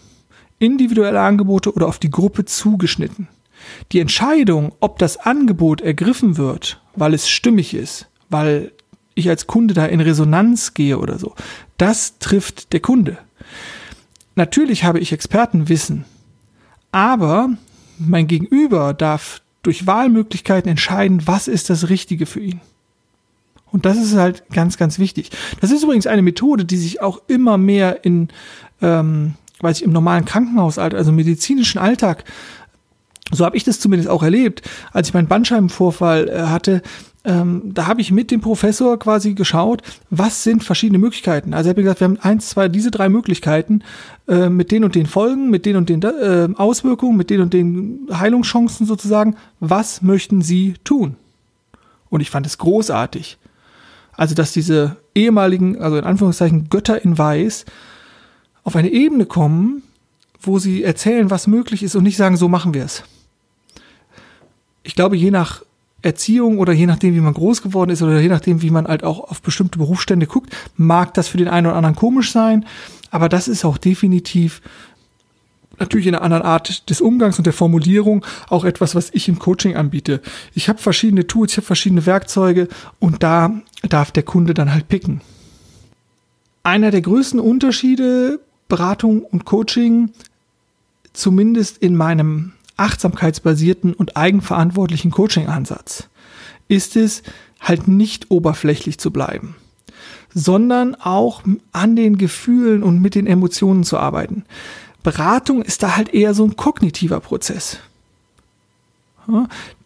Individuelle 0.59 1.21
Angebote 1.21 1.73
oder 1.73 1.87
auf 1.87 1.99
die 1.99 2.11
Gruppe 2.11 2.45
zugeschnitten. 2.45 3.29
Die 3.93 4.01
Entscheidung, 4.01 4.73
ob 4.81 4.99
das 4.99 5.19
Angebot 5.19 5.81
ergriffen 5.81 6.37
wird, 6.37 6.81
weil 6.97 7.15
es 7.15 7.29
stimmig 7.29 7.75
ist, 7.75 8.09
weil 8.29 8.73
ich 9.15 9.29
als 9.29 9.47
Kunde 9.47 9.75
da 9.75 9.87
in 9.87 10.01
Resonanz 10.01 10.75
gehe 10.75 10.99
oder 10.99 11.19
so, 11.19 11.35
das 11.79 12.19
trifft 12.19 12.73
der 12.73 12.81
Kunde. 12.81 13.19
Natürlich 14.35 14.85
habe 14.85 14.99
ich 14.99 15.13
Expertenwissen, 15.13 16.07
aber 16.91 17.51
mein 17.99 18.27
Gegenüber 18.27 18.95
darf 18.95 19.43
durch 19.63 19.87
Wahlmöglichkeiten 19.87 20.71
entscheiden, 20.71 21.27
was 21.27 21.49
ist 21.49 21.71
das 21.71 21.89
Richtige 21.89 22.27
für 22.27 22.41
ihn. 22.41 22.61
Und 23.71 23.87
das 23.87 23.97
ist 23.97 24.15
halt 24.15 24.45
ganz, 24.51 24.77
ganz 24.77 24.99
wichtig. 24.99 25.31
Das 25.61 25.71
ist 25.71 25.83
übrigens 25.83 26.07
eine 26.07 26.23
Methode, 26.23 26.65
die 26.65 26.77
sich 26.77 27.01
auch 27.01 27.23
immer 27.27 27.57
mehr 27.57 28.05
in, 28.05 28.29
ähm, 28.83 29.35
weiß 29.61 29.79
ich, 29.79 29.85
im 29.85 29.93
normalen 29.93 30.25
Krankenhausalter, 30.25 30.97
also 30.97 31.11
medizinischen 31.11 31.79
Alltag, 31.79 32.25
so 33.31 33.47
habe 33.47 33.57
ich 33.57 33.65
das 33.65 33.81
zumindest 33.81 34.11
auch 34.11 34.23
erlebt, 34.23 34.63
als 34.93 35.09
ich 35.09 35.15
meinen 35.15 35.29
Bandscheibenvorfall 35.29 36.29
äh, 36.29 36.43
hatte, 36.43 36.83
ähm, 37.25 37.73
da 37.73 37.87
habe 37.87 38.01
ich 38.01 38.11
mit 38.11 38.31
dem 38.31 38.41
Professor 38.41 38.99
quasi 38.99 39.35
geschaut, 39.35 39.83
was 40.11 40.43
sind 40.43 40.65
verschiedene 40.65 40.99
Möglichkeiten. 40.99 41.55
Also 41.55 41.69
er 41.69 41.71
hat 41.71 41.77
mir 41.77 41.85
gesagt, 41.85 42.01
wir 42.01 42.07
haben 42.07 42.19
eins, 42.21 42.49
zwei, 42.49 42.69
diese 42.69 42.91
drei 42.91 43.09
Möglichkeiten 43.09 43.83
äh, 44.27 44.49
mit 44.49 44.73
den 44.73 44.83
und 44.83 44.97
den 44.97 45.07
Folgen, 45.07 45.49
mit 45.49 45.65
den 45.65 45.77
und 45.77 45.89
den 45.89 46.03
äh, 46.03 46.49
Auswirkungen, 46.57 47.17
mit 47.17 47.31
den 47.31 47.41
und 47.41 47.53
den 47.53 48.09
Heilungschancen 48.13 48.87
sozusagen. 48.87 49.37
Was 49.61 50.03
möchten 50.03 50.43
Sie 50.43 50.75
tun? 50.83 51.17
Und 52.11 52.21
ich 52.21 52.31
fand 52.31 52.45
es 52.45 52.59
großartig. 52.59 53.39
Also, 54.15 54.35
dass 54.35 54.53
diese 54.53 54.97
ehemaligen, 55.15 55.81
also 55.81 55.97
in 55.97 56.05
Anführungszeichen 56.05 56.69
Götter 56.71 57.03
in 57.05 57.17
Weiß 57.17 57.65
auf 58.65 58.77
eine 58.77 58.91
Ebene 58.91 59.27
kommen, 59.27 59.83
wo 60.41 60.59
sie 60.59 60.83
erzählen, 60.83 61.31
was 61.31 61.47
möglich 61.47 61.83
ist 61.83 61.95
und 61.95 62.03
nicht 62.03 62.17
sagen, 62.17 62.37
so 62.37 62.49
machen 62.49 62.75
wir 62.75 62.85
es. 62.85 63.05
Ich 64.83 64.97
glaube, 64.97 65.17
je 65.17 65.31
nach 65.31 65.63
Erziehung 66.03 66.59
oder 66.59 66.73
je 66.73 66.87
nachdem, 66.87 67.15
wie 67.15 67.21
man 67.21 67.35
groß 67.35 67.63
geworden 67.63 67.91
ist 67.91 68.03
oder 68.03 68.21
je 68.21 68.29
nachdem, 68.29 68.61
wie 68.63 68.71
man 68.71 68.87
halt 68.87 69.05
auch 69.05 69.31
auf 69.31 69.41
bestimmte 69.41 69.79
Berufsstände 69.79 70.27
guckt, 70.27 70.55
mag 70.77 71.15
das 71.15 71.29
für 71.29 71.39
den 71.39 71.49
einen 71.49 71.69
oder 71.69 71.77
anderen 71.77 71.97
komisch 71.97 72.33
sein, 72.33 72.67
aber 73.11 73.29
das 73.29 73.49
ist 73.49 73.65
auch 73.65 73.79
definitiv 73.79 74.61
natürlich 75.79 76.07
in 76.07 76.15
einer 76.15 76.25
anderen 76.25 76.45
Art 76.45 76.89
des 76.91 77.01
Umgangs 77.01 77.39
und 77.39 77.45
der 77.45 77.53
Formulierung 77.53 78.25
auch 78.49 78.65
etwas, 78.65 78.95
was 78.95 79.11
ich 79.13 79.29
im 79.29 79.39
Coaching 79.39 79.77
anbiete. 79.77 80.21
Ich 80.55 80.69
habe 80.69 80.79
verschiedene 80.79 81.27
Tools, 81.27 81.53
ich 81.53 81.57
habe 81.59 81.67
verschiedene 81.67 82.07
Werkzeuge 82.07 82.69
und 82.99 83.23
da 83.23 83.61
darf 83.89 84.13
der 84.13 84.23
Kunde 84.23 84.55
dann 84.55 84.73
halt 84.73 84.89
picken. 84.89 85.21
Einer 86.63 86.91
der 86.91 87.01
größten 87.01 87.41
Unterschiede 87.41 88.39
Beratung 88.69 89.23
und 89.23 89.45
Coaching, 89.45 90.13
zumindest 91.13 91.79
in 91.79 91.95
meinem 91.95 92.53
achtsamkeitsbasierten 92.77 93.95
und 93.95 94.17
eigenverantwortlichen 94.17 95.11
Coaching-Ansatz 95.11 96.09
ist 96.69 96.97
es, 96.97 97.23
halt 97.61 97.87
nicht 97.87 98.31
oberflächlich 98.31 98.99
zu 98.99 99.11
bleiben, 99.13 99.55
sondern 100.35 100.95
auch 100.97 101.43
an 101.73 101.97
den 101.97 102.19
Gefühlen 102.19 102.83
und 102.83 103.01
mit 103.01 103.15
den 103.15 103.27
Emotionen 103.27 103.85
zu 103.85 103.99
arbeiten. 103.99 104.45
Beratung 105.03 105.63
ist 105.63 105.83
da 105.83 105.97
halt 105.97 106.13
eher 106.13 106.35
so 106.35 106.45
ein 106.45 106.57
kognitiver 106.57 107.21
Prozess. 107.21 107.79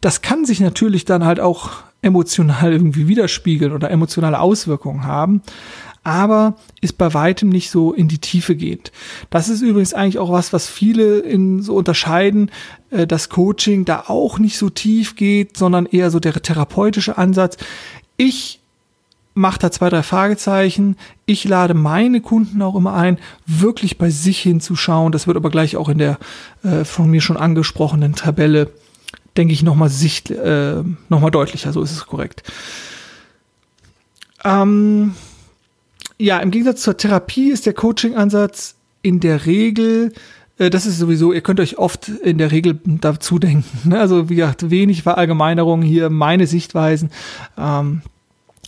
Das 0.00 0.22
kann 0.22 0.44
sich 0.44 0.60
natürlich 0.60 1.04
dann 1.04 1.24
halt 1.24 1.40
auch 1.40 1.82
emotional 2.02 2.72
irgendwie 2.72 3.08
widerspiegeln 3.08 3.72
oder 3.72 3.90
emotionale 3.90 4.40
Auswirkungen 4.40 5.04
haben, 5.04 5.42
aber 6.06 6.54
ist 6.80 6.98
bei 6.98 7.12
weitem 7.14 7.48
nicht 7.48 7.70
so 7.70 7.92
in 7.92 8.06
die 8.06 8.18
Tiefe 8.18 8.54
gehend. 8.54 8.92
Das 9.28 9.48
ist 9.48 9.60
übrigens 9.60 9.92
eigentlich 9.92 10.20
auch 10.20 10.30
was, 10.30 10.52
was 10.52 10.68
viele 10.68 11.18
in 11.18 11.62
so 11.62 11.74
unterscheiden, 11.74 12.50
äh, 12.90 13.06
dass 13.06 13.28
Coaching 13.28 13.84
da 13.84 14.04
auch 14.06 14.38
nicht 14.38 14.56
so 14.56 14.70
tief 14.70 15.16
geht, 15.16 15.56
sondern 15.56 15.86
eher 15.86 16.12
so 16.12 16.20
der 16.20 16.34
therapeutische 16.34 17.18
Ansatz. 17.18 17.56
Ich 18.16 18.60
mache 19.34 19.58
da 19.58 19.72
zwei, 19.72 19.90
drei 19.90 20.04
Fragezeichen. 20.04 20.96
Ich 21.26 21.44
lade 21.44 21.74
meine 21.74 22.20
Kunden 22.20 22.62
auch 22.62 22.76
immer 22.76 22.94
ein, 22.94 23.18
wirklich 23.44 23.98
bei 23.98 24.08
sich 24.08 24.38
hinzuschauen. 24.38 25.10
Das 25.10 25.26
wird 25.26 25.36
aber 25.36 25.50
gleich 25.50 25.76
auch 25.76 25.88
in 25.88 25.98
der 25.98 26.18
äh, 26.62 26.84
von 26.84 27.10
mir 27.10 27.20
schon 27.20 27.36
angesprochenen 27.36 28.14
Tabelle 28.14 28.70
denke 29.36 29.52
ich, 29.52 29.62
nochmal 29.62 29.90
sicht, 29.90 30.30
äh, 30.30 30.82
noch 31.10 31.30
deutlicher, 31.30 31.70
so 31.70 31.82
ist 31.82 31.92
es 31.92 32.06
korrekt. 32.06 32.42
Ähm, 34.44 35.14
ja, 36.18 36.38
im 36.38 36.50
Gegensatz 36.50 36.82
zur 36.82 36.96
Therapie 36.96 37.50
ist 37.50 37.66
der 37.66 37.74
Coaching-Ansatz 37.74 38.76
in 39.02 39.20
der 39.20 39.46
Regel, 39.46 40.12
äh, 40.58 40.70
das 40.70 40.86
ist 40.86 40.98
sowieso, 40.98 41.32
ihr 41.32 41.40
könnt 41.40 41.60
euch 41.60 41.78
oft 41.78 42.08
in 42.08 42.38
der 42.38 42.50
Regel 42.50 42.80
dazu 42.84 43.38
denken. 43.38 43.90
Ne? 43.90 44.00
Also 44.00 44.28
wie 44.28 44.36
gesagt, 44.36 44.70
wenig 44.70 45.02
Verallgemeinerung 45.02 45.82
hier, 45.82 46.10
meine 46.10 46.46
Sichtweisen. 46.46 47.10
Ähm, 47.58 48.02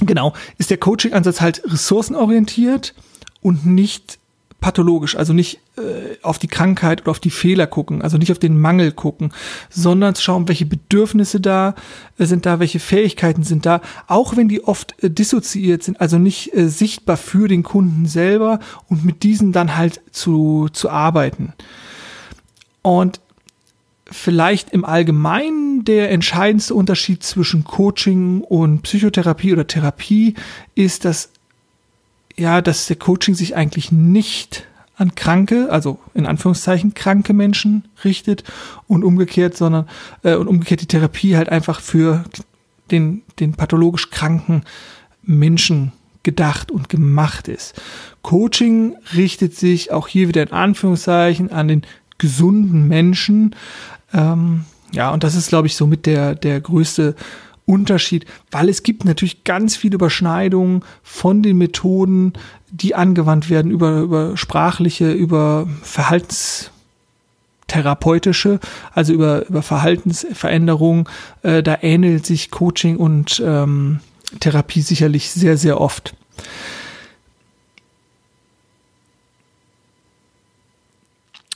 genau, 0.00 0.34
ist 0.58 0.70
der 0.70 0.78
Coaching-Ansatz 0.78 1.40
halt 1.40 1.62
ressourcenorientiert 1.64 2.94
und 3.40 3.66
nicht 3.66 4.17
pathologisch, 4.60 5.16
also 5.16 5.32
nicht 5.32 5.60
äh, 5.76 6.16
auf 6.22 6.38
die 6.38 6.48
Krankheit 6.48 7.02
oder 7.02 7.12
auf 7.12 7.20
die 7.20 7.30
Fehler 7.30 7.66
gucken, 7.66 8.02
also 8.02 8.18
nicht 8.18 8.32
auf 8.32 8.40
den 8.40 8.58
Mangel 8.58 8.90
gucken, 8.90 9.32
sondern 9.70 10.16
zu 10.16 10.22
schauen, 10.22 10.48
welche 10.48 10.66
Bedürfnisse 10.66 11.40
da 11.40 11.74
äh, 12.18 12.24
sind 12.24 12.44
da, 12.44 12.58
welche 12.58 12.80
Fähigkeiten 12.80 13.44
sind 13.44 13.66
da, 13.66 13.80
auch 14.08 14.36
wenn 14.36 14.48
die 14.48 14.64
oft 14.64 15.00
äh, 15.02 15.10
dissoziiert 15.10 15.84
sind, 15.84 16.00
also 16.00 16.18
nicht 16.18 16.54
äh, 16.54 16.68
sichtbar 16.68 17.16
für 17.16 17.46
den 17.46 17.62
Kunden 17.62 18.06
selber 18.06 18.58
und 18.88 19.04
mit 19.04 19.22
diesen 19.22 19.52
dann 19.52 19.76
halt 19.76 20.00
zu, 20.10 20.68
zu 20.72 20.90
arbeiten. 20.90 21.52
Und 22.82 23.20
vielleicht 24.10 24.70
im 24.70 24.84
Allgemeinen 24.84 25.84
der 25.84 26.10
entscheidendste 26.10 26.74
Unterschied 26.74 27.22
zwischen 27.22 27.62
Coaching 27.62 28.40
und 28.40 28.82
Psychotherapie 28.82 29.52
oder 29.52 29.66
Therapie 29.66 30.34
ist, 30.74 31.04
dass 31.04 31.30
ja, 32.38 32.62
dass 32.62 32.86
der 32.86 32.96
Coaching 32.96 33.34
sich 33.34 33.56
eigentlich 33.56 33.92
nicht 33.92 34.64
an 34.96 35.14
kranke, 35.14 35.70
also 35.70 35.98
in 36.14 36.26
Anführungszeichen 36.26 36.94
kranke 36.94 37.32
Menschen 37.32 37.84
richtet 38.04 38.44
und 38.86 39.04
umgekehrt, 39.04 39.56
sondern 39.56 39.88
äh, 40.22 40.34
und 40.34 40.48
umgekehrt 40.48 40.80
die 40.80 40.86
Therapie 40.86 41.36
halt 41.36 41.48
einfach 41.48 41.80
für 41.80 42.24
den 42.90 43.22
den 43.38 43.52
pathologisch 43.52 44.10
kranken 44.10 44.62
Menschen 45.22 45.92
gedacht 46.22 46.70
und 46.70 46.88
gemacht 46.88 47.48
ist. 47.48 47.80
Coaching 48.22 48.96
richtet 49.14 49.54
sich 49.54 49.92
auch 49.92 50.08
hier 50.08 50.28
wieder 50.28 50.42
in 50.42 50.52
Anführungszeichen 50.52 51.52
an 51.52 51.68
den 51.68 51.82
gesunden 52.18 52.88
Menschen. 52.88 53.54
Ähm, 54.12 54.64
ja, 54.92 55.10
und 55.10 55.22
das 55.22 55.34
ist, 55.34 55.48
glaube 55.48 55.68
ich, 55.68 55.76
somit 55.76 56.06
der 56.06 56.34
der 56.34 56.60
größte 56.60 57.14
Unterschied, 57.68 58.24
weil 58.50 58.68
es 58.68 58.82
gibt 58.82 59.04
natürlich 59.04 59.44
ganz 59.44 59.76
viele 59.76 59.94
Überschneidungen 59.96 60.82
von 61.02 61.42
den 61.42 61.58
Methoden, 61.58 62.32
die 62.70 62.94
angewandt 62.94 63.50
werden 63.50 63.70
über, 63.70 64.00
über 64.00 64.34
sprachliche, 64.36 65.12
über 65.12 65.68
Verhaltenstherapeutische, 65.82 68.60
also 68.94 69.12
über, 69.12 69.46
über 69.46 69.60
Verhaltensveränderungen. 69.62 71.04
Äh, 71.42 71.62
da 71.62 71.76
ähnelt 71.82 72.24
sich 72.24 72.50
Coaching 72.50 72.96
und 72.96 73.42
ähm, 73.44 74.00
Therapie 74.40 74.80
sicherlich 74.80 75.30
sehr, 75.30 75.58
sehr 75.58 75.80
oft. 75.80 76.14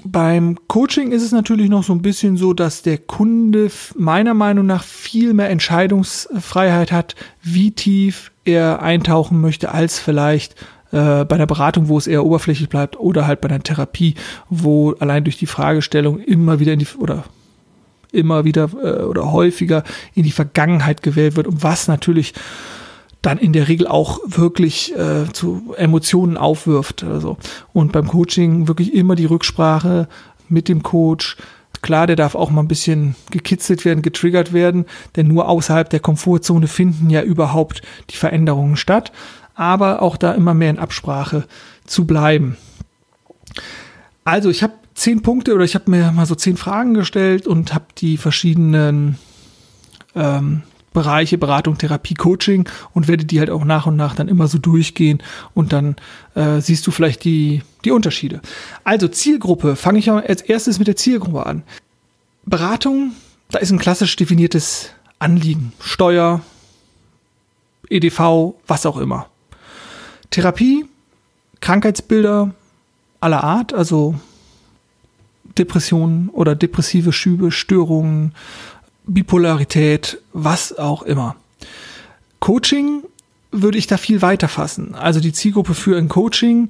Beim 0.04 0.58
Coaching 0.68 1.12
ist 1.12 1.22
es 1.22 1.32
natürlich 1.32 1.68
noch 1.68 1.84
so 1.84 1.92
ein 1.92 2.02
bisschen 2.02 2.36
so, 2.36 2.54
dass 2.54 2.82
der 2.82 2.98
Kunde 2.98 3.70
meiner 3.94 4.34
Meinung 4.34 4.66
nach 4.66 4.82
viel 4.82 5.32
mehr 5.32 5.50
Entscheidungsfreiheit 5.50 6.90
hat, 6.90 7.14
wie 7.42 7.70
tief 7.70 8.32
er 8.44 8.82
eintauchen 8.82 9.40
möchte, 9.40 9.72
als 9.72 9.98
vielleicht 9.98 10.54
äh, 10.90 11.24
bei 11.24 11.36
einer 11.36 11.46
Beratung, 11.46 11.88
wo 11.88 11.98
es 11.98 12.06
eher 12.06 12.24
oberflächlich 12.24 12.68
bleibt, 12.68 12.98
oder 12.98 13.26
halt 13.26 13.40
bei 13.40 13.48
einer 13.48 13.62
Therapie, 13.62 14.14
wo 14.50 14.92
allein 14.92 15.24
durch 15.24 15.38
die 15.38 15.46
Fragestellung 15.46 16.18
immer 16.20 16.58
wieder 16.58 16.72
in 16.72 16.80
die 16.80 16.88
oder 16.98 17.24
immer 18.10 18.44
wieder 18.44 18.70
äh, 18.82 19.02
oder 19.04 19.32
häufiger 19.32 19.84
in 20.14 20.24
die 20.24 20.32
Vergangenheit 20.32 21.02
gewählt 21.02 21.36
wird 21.36 21.46
und 21.46 21.62
was 21.62 21.88
natürlich 21.88 22.34
dann 23.22 23.38
in 23.38 23.52
der 23.52 23.68
Regel 23.68 23.86
auch 23.86 24.18
wirklich 24.26 24.94
äh, 24.96 25.32
zu 25.32 25.74
Emotionen 25.76 26.36
aufwirft. 26.36 27.04
Also. 27.04 27.38
Und 27.72 27.92
beim 27.92 28.08
Coaching 28.08 28.68
wirklich 28.68 28.92
immer 28.92 29.14
die 29.14 29.24
Rücksprache 29.26 30.08
mit 30.48 30.68
dem 30.68 30.82
Coach. 30.82 31.36
Klar, 31.80 32.06
der 32.06 32.16
darf 32.16 32.34
auch 32.34 32.50
mal 32.50 32.60
ein 32.60 32.68
bisschen 32.68 33.16
gekitzelt 33.30 33.84
werden, 33.84 34.02
getriggert 34.02 34.52
werden, 34.52 34.84
denn 35.16 35.26
nur 35.26 35.48
außerhalb 35.48 35.88
der 35.88 36.00
Komfortzone 36.00 36.68
finden 36.68 37.10
ja 37.10 37.22
überhaupt 37.22 37.82
die 38.10 38.16
Veränderungen 38.16 38.76
statt. 38.76 39.12
Aber 39.54 40.02
auch 40.02 40.16
da 40.16 40.32
immer 40.32 40.54
mehr 40.54 40.70
in 40.70 40.78
Absprache 40.78 41.44
zu 41.86 42.06
bleiben. 42.06 42.56
Also 44.24 44.50
ich 44.50 44.62
habe 44.62 44.74
zehn 44.94 45.22
Punkte 45.22 45.54
oder 45.54 45.64
ich 45.64 45.74
habe 45.74 45.90
mir 45.90 46.12
mal 46.12 46.26
so 46.26 46.34
zehn 46.34 46.56
Fragen 46.56 46.94
gestellt 46.94 47.46
und 47.46 47.74
habe 47.74 47.86
die 47.98 48.16
verschiedenen 48.16 49.18
ähm, 50.14 50.62
Bereiche 50.92 51.38
Beratung, 51.38 51.78
Therapie, 51.78 52.14
Coaching 52.14 52.68
und 52.92 53.08
werde 53.08 53.24
die 53.24 53.38
halt 53.38 53.50
auch 53.50 53.64
nach 53.64 53.86
und 53.86 53.96
nach 53.96 54.14
dann 54.14 54.28
immer 54.28 54.48
so 54.48 54.58
durchgehen 54.58 55.22
und 55.54 55.72
dann 55.72 55.96
äh, 56.34 56.60
siehst 56.60 56.86
du 56.86 56.90
vielleicht 56.90 57.24
die, 57.24 57.62
die 57.84 57.90
Unterschiede. 57.90 58.40
Also 58.84 59.08
Zielgruppe, 59.08 59.76
fange 59.76 59.98
ich 59.98 60.10
als 60.10 60.42
erstes 60.42 60.78
mit 60.78 60.88
der 60.88 60.96
Zielgruppe 60.96 61.46
an. 61.46 61.62
Beratung, 62.44 63.12
da 63.50 63.58
ist 63.58 63.70
ein 63.70 63.78
klassisch 63.78 64.16
definiertes 64.16 64.90
Anliegen. 65.18 65.72
Steuer, 65.80 66.40
EDV, 67.88 68.54
was 68.66 68.86
auch 68.86 68.96
immer. 68.96 69.26
Therapie, 70.30 70.86
Krankheitsbilder 71.60 72.54
aller 73.20 73.44
Art, 73.44 73.72
also 73.72 74.16
Depressionen 75.58 76.28
oder 76.30 76.54
depressive 76.54 77.12
Schübe, 77.12 77.52
Störungen, 77.52 78.34
Bipolarität, 79.06 80.18
was 80.32 80.78
auch 80.78 81.02
immer. 81.02 81.36
Coaching 82.40 83.02
würde 83.50 83.78
ich 83.78 83.86
da 83.86 83.96
viel 83.96 84.22
weiter 84.22 84.48
fassen. 84.48 84.94
Also 84.94 85.20
die 85.20 85.32
Zielgruppe 85.32 85.74
für 85.74 85.96
ein 85.96 86.08
Coaching 86.08 86.68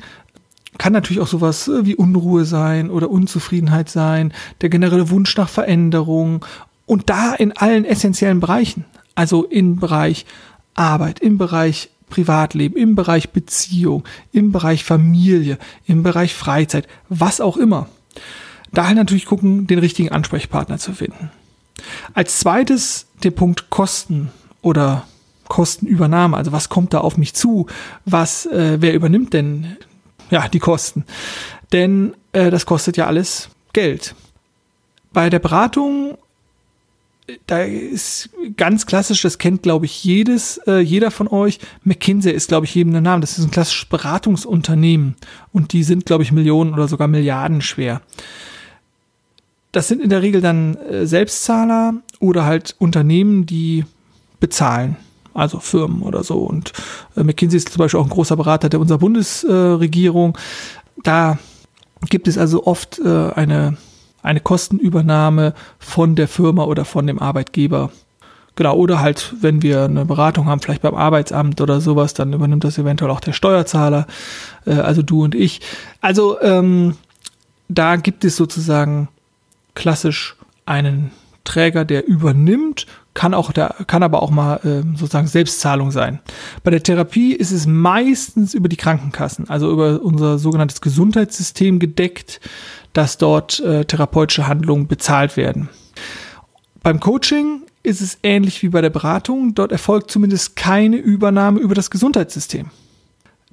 kann 0.78 0.92
natürlich 0.92 1.22
auch 1.22 1.28
sowas 1.28 1.68
äh, 1.68 1.86
wie 1.86 1.94
Unruhe 1.94 2.44
sein 2.44 2.90
oder 2.90 3.10
Unzufriedenheit 3.10 3.88
sein, 3.88 4.32
der 4.60 4.68
generelle 4.68 5.10
Wunsch 5.10 5.36
nach 5.36 5.48
Veränderung 5.48 6.44
und 6.86 7.10
da 7.10 7.34
in 7.34 7.52
allen 7.56 7.84
essentiellen 7.84 8.40
Bereichen. 8.40 8.84
Also 9.14 9.44
im 9.44 9.76
Bereich 9.76 10.26
Arbeit, 10.74 11.20
im 11.20 11.38
Bereich 11.38 11.90
Privatleben, 12.08 12.76
im 12.76 12.94
Bereich 12.94 13.30
Beziehung, 13.30 14.04
im 14.32 14.52
Bereich 14.52 14.84
Familie, 14.84 15.58
im 15.86 16.02
Bereich 16.02 16.34
Freizeit, 16.34 16.86
was 17.08 17.40
auch 17.40 17.56
immer. 17.56 17.88
Daher 18.72 18.94
natürlich 18.94 19.26
gucken, 19.26 19.66
den 19.66 19.78
richtigen 19.78 20.10
Ansprechpartner 20.10 20.78
zu 20.78 20.92
finden. 20.92 21.30
Als 22.14 22.38
zweites 22.38 23.06
der 23.22 23.30
Punkt 23.30 23.70
Kosten 23.70 24.30
oder 24.60 25.06
Kostenübernahme. 25.48 26.36
Also 26.36 26.52
was 26.52 26.68
kommt 26.68 26.94
da 26.94 26.98
auf 26.98 27.16
mich 27.16 27.34
zu? 27.34 27.66
Was, 28.04 28.46
äh, 28.46 28.78
wer 28.80 28.94
übernimmt 28.94 29.32
denn 29.32 29.76
ja 30.30 30.48
die 30.48 30.60
Kosten? 30.60 31.04
Denn 31.72 32.14
äh, 32.32 32.50
das 32.50 32.66
kostet 32.66 32.96
ja 32.96 33.06
alles 33.06 33.48
Geld. 33.72 34.14
Bei 35.12 35.28
der 35.28 35.40
Beratung 35.40 36.16
da 37.46 37.62
ist 37.62 38.30
ganz 38.56 38.86
klassisch, 38.86 39.22
das 39.22 39.38
kennt, 39.38 39.62
glaube 39.62 39.86
ich, 39.86 40.04
jedes, 40.04 40.58
äh, 40.66 40.78
jeder 40.78 41.10
von 41.10 41.28
euch. 41.28 41.60
McKinsey 41.84 42.32
ist, 42.32 42.48
glaube 42.48 42.66
ich, 42.66 42.74
jedem 42.74 42.92
der 42.92 43.00
Name. 43.00 43.20
Das 43.20 43.38
ist 43.38 43.44
ein 43.44 43.50
klassisches 43.50 43.88
Beratungsunternehmen. 43.88 45.16
Und 45.52 45.72
die 45.72 45.84
sind, 45.84 46.04
glaube 46.04 46.24
ich, 46.24 46.32
Millionen 46.32 46.72
oder 46.74 46.88
sogar 46.88 47.08
Milliarden 47.08 47.62
schwer. 47.62 48.02
Das 49.72 49.88
sind 49.88 50.00
in 50.00 50.10
der 50.10 50.22
Regel 50.22 50.40
dann 50.40 50.76
äh, 50.76 51.06
Selbstzahler 51.06 51.94
oder 52.20 52.44
halt 52.44 52.76
Unternehmen, 52.78 53.46
die 53.46 53.84
bezahlen, 54.38 54.96
also 55.34 55.58
Firmen 55.58 56.02
oder 56.02 56.22
so. 56.22 56.38
Und 56.38 56.72
äh, 57.16 57.24
McKinsey 57.24 57.56
ist 57.56 57.70
zum 57.70 57.78
Beispiel 57.78 57.98
auch 57.98 58.04
ein 58.04 58.10
großer 58.10 58.36
Berater 58.36 58.68
der 58.68 58.80
unserer 58.80 58.98
Bundesregierung. 58.98 60.38
da 61.02 61.38
gibt 62.08 62.28
es 62.28 62.38
also 62.38 62.66
oft 62.66 62.98
äh, 62.98 63.32
eine 63.34 63.76
Eine 64.24 64.40
Kostenübernahme 64.40 65.52
von 65.80 66.14
der 66.14 66.28
Firma 66.28 66.62
oder 66.64 66.84
von 66.84 67.08
dem 67.08 67.18
Arbeitgeber. 67.18 67.90
Genau, 68.54 68.76
oder 68.76 69.00
halt, 69.00 69.34
wenn 69.40 69.62
wir 69.62 69.84
eine 69.86 70.04
Beratung 70.04 70.46
haben, 70.46 70.60
vielleicht 70.60 70.82
beim 70.82 70.94
Arbeitsamt 70.94 71.60
oder 71.60 71.80
sowas, 71.80 72.14
dann 72.14 72.32
übernimmt 72.32 72.62
das 72.62 72.78
eventuell 72.78 73.10
auch 73.10 73.18
der 73.20 73.32
Steuerzahler, 73.32 74.06
äh, 74.64 74.74
also 74.74 75.02
du 75.02 75.24
und 75.24 75.34
ich. 75.34 75.60
Also 76.00 76.40
ähm, 76.40 76.96
da 77.68 77.96
gibt 77.96 78.24
es 78.24 78.36
sozusagen 78.36 79.08
klassisch 79.74 80.36
einen 80.66 81.10
Träger, 81.44 81.84
der 81.84 82.06
übernimmt, 82.06 82.86
kann 83.14 83.34
auch 83.34 83.52
der, 83.52 83.74
kann 83.86 84.02
aber 84.02 84.22
auch 84.22 84.30
mal 84.30 84.56
äh, 84.58 84.96
sozusagen 84.96 85.26
Selbstzahlung 85.26 85.90
sein. 85.90 86.20
Bei 86.62 86.70
der 86.70 86.82
Therapie 86.82 87.32
ist 87.32 87.50
es 87.50 87.66
meistens 87.66 88.54
über 88.54 88.68
die 88.68 88.76
Krankenkassen, 88.76 89.50
also 89.50 89.70
über 89.70 90.02
unser 90.02 90.38
sogenanntes 90.38 90.80
Gesundheitssystem 90.80 91.78
gedeckt, 91.78 92.40
dass 92.92 93.18
dort 93.18 93.60
äh, 93.60 93.84
therapeutische 93.84 94.46
Handlungen 94.46 94.86
bezahlt 94.86 95.36
werden. 95.36 95.68
Beim 96.82 97.00
Coaching 97.00 97.62
ist 97.82 98.00
es 98.00 98.18
ähnlich 98.22 98.62
wie 98.62 98.68
bei 98.68 98.80
der 98.80 98.90
Beratung. 98.90 99.54
Dort 99.54 99.72
erfolgt 99.72 100.10
zumindest 100.10 100.56
keine 100.56 100.96
Übernahme 100.96 101.60
über 101.60 101.74
das 101.74 101.90
Gesundheitssystem. 101.90 102.70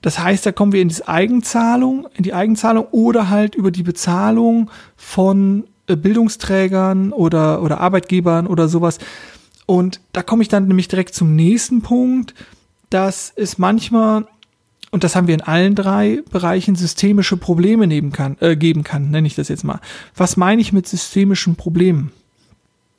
Das 0.02 0.20
heißt, 0.20 0.46
da 0.46 0.52
kommen 0.52 0.72
wir 0.72 0.82
in 0.82 0.90
die 0.90 1.08
Eigenzahlung, 1.08 2.08
in 2.14 2.24
die 2.24 2.34
Eigenzahlung 2.34 2.86
oder 2.92 3.30
halt 3.30 3.56
über 3.56 3.72
die 3.72 3.84
Bezahlung 3.84 4.72
von 4.96 5.66
Bildungsträgern 5.96 7.12
oder, 7.12 7.62
oder 7.62 7.80
Arbeitgebern 7.80 8.48
oder 8.48 8.68
sowas. 8.68 9.00
Und 9.66 10.00
da 10.14 10.24
komme 10.24 10.42
ich 10.42 10.48
dann 10.48 10.68
nämlich 10.68 10.88
direkt 10.88 11.14
zum 11.14 11.36
nächsten 11.36 11.82
Punkt, 11.82 12.34
dass 12.90 13.32
es 13.36 13.58
manchmal, 13.58 14.28
und 14.92 15.04
das 15.04 15.16
haben 15.16 15.28
wir 15.28 15.36
in 15.36 15.42
allen 15.42 15.76
drei 15.76 16.24
Bereichen, 16.32 16.76
systemische 16.76 17.38
Probleme 17.38 17.86
nehmen 17.86 18.12
kann, 18.12 18.38
äh, 18.40 18.56
geben 18.56 18.84
kann, 18.84 19.12
nenne 19.12 19.28
ich 19.28 19.36
das 19.36 19.48
jetzt 19.48 19.64
mal. 19.64 19.80
Was 20.16 20.38
meine 20.38 20.62
ich 20.62 20.74
mit 20.74 20.88
systemischen 20.88 21.56
Problemen? 21.56 22.12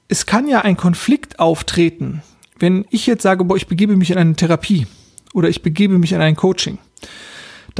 Es 0.07 0.27
kann 0.27 0.47
ja 0.47 0.61
ein 0.61 0.77
Konflikt 0.77 1.41
auftreten, 1.41 2.23
wenn 2.59 2.85
ich 2.91 3.07
jetzt 3.07 3.23
sage, 3.23 3.45
boah, 3.45 3.57
ich 3.57 3.67
begebe 3.67 3.97
mich 3.97 4.11
in 4.11 4.19
eine 4.19 4.35
Therapie 4.37 4.87
oder 5.35 5.49
ich 5.49 5.63
begebe 5.63 5.99
mich 5.99 6.13
in 6.13 6.21
ein 6.21 6.37
Coaching 6.37 6.79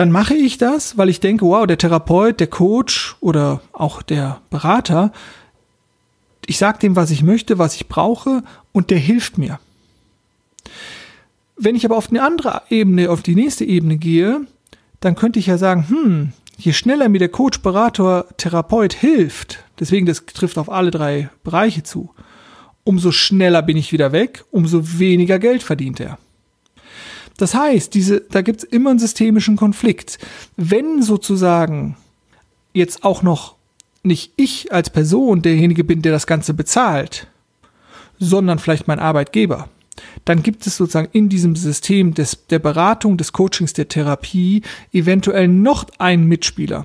dann 0.01 0.13
mache 0.13 0.33
ich 0.33 0.57
das, 0.57 0.97
weil 0.97 1.11
ich 1.11 1.21
denke, 1.21 1.45
wow, 1.45 1.67
der 1.67 1.77
Therapeut, 1.77 2.41
der 2.41 2.47
Coach 2.47 3.17
oder 3.21 3.61
auch 3.75 4.01
der 4.01 4.41
Berater, 4.49 5.13
ich 6.47 6.57
sage 6.57 6.79
dem, 6.79 6.97
was 6.97 7.11
ich 7.11 7.23
möchte, 7.23 7.59
was 7.59 7.75
ich 7.75 7.87
brauche 7.87 8.43
und 8.73 8.89
der 8.89 8.97
hilft 8.97 9.37
mir. 9.37 9.61
Wenn 11.59 11.75
ich 11.75 11.85
aber 11.85 11.99
auf 11.99 12.09
eine 12.09 12.23
andere 12.23 12.63
Ebene, 12.71 13.11
auf 13.11 13.21
die 13.21 13.35
nächste 13.35 13.67
Ebene 13.67 13.99
gehe, 13.99 14.41
dann 15.01 15.17
könnte 15.17 15.39
ich 15.39 15.49
ja 15.49 15.59
sagen, 15.59 15.87
hm, 15.91 16.33
je 16.57 16.73
schneller 16.73 17.11
mir 17.11 17.19
der 17.19 17.29
Coach, 17.29 17.61
Berater, 17.61 18.25
Therapeut 18.39 18.95
hilft, 18.95 19.63
deswegen 19.79 20.07
das 20.07 20.25
trifft 20.25 20.57
auf 20.57 20.71
alle 20.71 20.91
drei 20.91 21.29
Bereiche 21.45 21.83
zu, 21.83 22.09
umso 22.85 23.13
schneller 23.13 23.61
bin 23.61 23.77
ich 23.77 23.93
wieder 23.93 24.13
weg, 24.13 24.47
umso 24.51 24.99
weniger 24.99 25.39
Geld 25.39 25.63
verdient 25.63 26.01
er. 26.01 26.17
Das 27.41 27.55
heißt, 27.55 27.95
diese, 27.95 28.21
da 28.21 28.43
gibt 28.43 28.59
es 28.59 28.65
immer 28.65 28.91
einen 28.91 28.99
systemischen 28.99 29.57
Konflikt. 29.57 30.19
Wenn 30.57 31.03
sozusagen 31.03 31.97
jetzt 32.75 33.03
auch 33.03 33.23
noch 33.23 33.57
nicht 34.03 34.33
ich 34.37 34.73
als 34.73 34.91
Person 34.91 35.41
derjenige 35.41 35.83
bin, 35.83 36.03
der 36.03 36.13
das 36.13 36.27
Ganze 36.27 36.53
bezahlt, 36.53 37.29
sondern 38.19 38.59
vielleicht 38.59 38.89
mein 38.89 38.99
Arbeitgeber, 38.99 39.71
dann 40.27 40.43
gibt 40.43 40.67
es 40.67 40.77
sozusagen 40.77 41.09
in 41.13 41.31
diesem 41.31 41.57
System 41.57 42.13
des, 42.13 42.47
der 42.49 42.59
Beratung, 42.59 43.17
des 43.17 43.33
Coachings, 43.33 43.73
der 43.73 43.89
Therapie 43.89 44.61
eventuell 44.93 45.49
noch 45.49 45.87
einen 45.99 46.27
Mitspieler. 46.27 46.85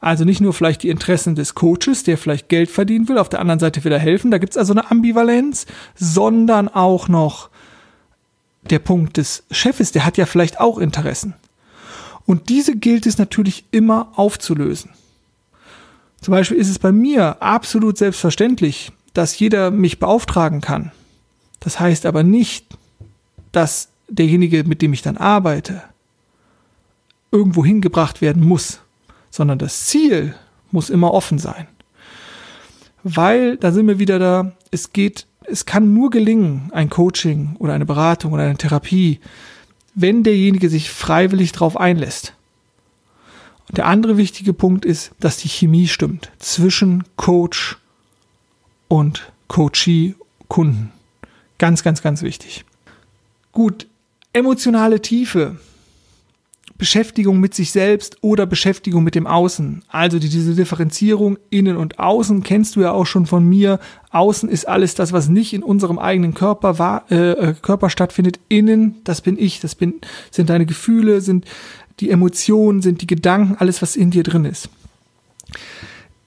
Also 0.00 0.24
nicht 0.24 0.40
nur 0.40 0.54
vielleicht 0.54 0.82
die 0.82 0.90
Interessen 0.90 1.36
des 1.36 1.54
Coaches, 1.54 2.02
der 2.02 2.18
vielleicht 2.18 2.48
Geld 2.48 2.68
verdienen 2.68 3.08
will, 3.08 3.18
auf 3.18 3.28
der 3.28 3.40
anderen 3.40 3.60
Seite 3.60 3.84
wieder 3.84 3.98
helfen, 4.00 4.32
da 4.32 4.38
gibt 4.38 4.54
es 4.54 4.56
also 4.56 4.72
eine 4.72 4.90
Ambivalenz, 4.90 5.66
sondern 5.94 6.68
auch 6.68 7.06
noch 7.06 7.50
der 8.70 8.78
Punkt 8.78 9.16
des 9.16 9.44
Chefes, 9.50 9.92
der 9.92 10.04
hat 10.04 10.16
ja 10.16 10.26
vielleicht 10.26 10.60
auch 10.60 10.78
Interessen. 10.78 11.34
Und 12.26 12.48
diese 12.48 12.76
gilt 12.76 13.06
es 13.06 13.18
natürlich 13.18 13.64
immer 13.70 14.12
aufzulösen. 14.16 14.90
Zum 16.20 16.32
Beispiel 16.32 16.58
ist 16.58 16.68
es 16.68 16.78
bei 16.78 16.92
mir 16.92 17.42
absolut 17.42 17.96
selbstverständlich, 17.96 18.92
dass 19.14 19.38
jeder 19.38 19.70
mich 19.70 19.98
beauftragen 19.98 20.60
kann. 20.60 20.92
Das 21.60 21.80
heißt 21.80 22.06
aber 22.06 22.22
nicht, 22.22 22.66
dass 23.52 23.88
derjenige, 24.08 24.64
mit 24.64 24.82
dem 24.82 24.92
ich 24.92 25.02
dann 25.02 25.16
arbeite, 25.16 25.82
irgendwo 27.30 27.64
hingebracht 27.64 28.20
werden 28.20 28.44
muss, 28.44 28.80
sondern 29.30 29.58
das 29.58 29.86
Ziel 29.86 30.34
muss 30.70 30.90
immer 30.90 31.12
offen 31.12 31.38
sein. 31.38 31.66
Weil, 33.04 33.56
da 33.56 33.72
sind 33.72 33.86
wir 33.86 33.98
wieder 33.98 34.18
da, 34.18 34.52
es 34.70 34.92
geht 34.92 35.26
es 35.50 35.66
kann 35.66 35.94
nur 35.94 36.10
gelingen, 36.10 36.70
ein 36.72 36.90
Coaching 36.90 37.56
oder 37.58 37.74
eine 37.74 37.86
Beratung 37.86 38.32
oder 38.32 38.44
eine 38.44 38.56
Therapie, 38.56 39.20
wenn 39.94 40.22
derjenige 40.22 40.68
sich 40.68 40.90
freiwillig 40.90 41.52
darauf 41.52 41.76
einlässt. 41.76 42.34
Und 43.68 43.78
der 43.78 43.86
andere 43.86 44.16
wichtige 44.16 44.52
Punkt 44.52 44.84
ist, 44.84 45.12
dass 45.20 45.36
die 45.36 45.48
Chemie 45.48 45.88
stimmt 45.88 46.30
zwischen 46.38 47.04
Coach 47.16 47.78
und 48.88 49.32
Coachee 49.48 50.14
Kunden. 50.48 50.92
Ganz, 51.58 51.82
ganz, 51.82 52.00
ganz 52.02 52.22
wichtig. 52.22 52.64
Gut, 53.52 53.86
emotionale 54.32 55.02
Tiefe 55.02 55.58
Beschäftigung 56.78 57.40
mit 57.40 57.54
sich 57.54 57.72
selbst 57.72 58.18
oder 58.20 58.46
Beschäftigung 58.46 59.02
mit 59.02 59.16
dem 59.16 59.26
Außen. 59.26 59.82
Also 59.88 60.20
diese 60.20 60.54
Differenzierung 60.54 61.36
innen 61.50 61.76
und 61.76 61.98
außen 61.98 62.44
kennst 62.44 62.76
du 62.76 62.80
ja 62.80 62.92
auch 62.92 63.04
schon 63.04 63.26
von 63.26 63.44
mir. 63.44 63.80
Außen 64.10 64.48
ist 64.48 64.68
alles 64.68 64.94
das, 64.94 65.12
was 65.12 65.28
nicht 65.28 65.52
in 65.52 65.64
unserem 65.64 65.98
eigenen 65.98 66.34
Körper 66.34 66.78
war, 66.78 67.10
äh, 67.10 67.32
äh, 67.32 67.54
Körper 67.60 67.90
stattfindet. 67.90 68.38
Innen, 68.48 68.96
das 69.02 69.20
bin 69.20 69.36
ich, 69.36 69.58
das 69.58 69.74
bin, 69.74 69.94
sind 70.30 70.50
deine 70.50 70.66
Gefühle, 70.66 71.20
sind 71.20 71.46
die 71.98 72.10
Emotionen, 72.10 72.80
sind 72.80 73.02
die 73.02 73.08
Gedanken, 73.08 73.56
alles, 73.58 73.82
was 73.82 73.96
in 73.96 74.12
dir 74.12 74.22
drin 74.22 74.44
ist. 74.44 74.68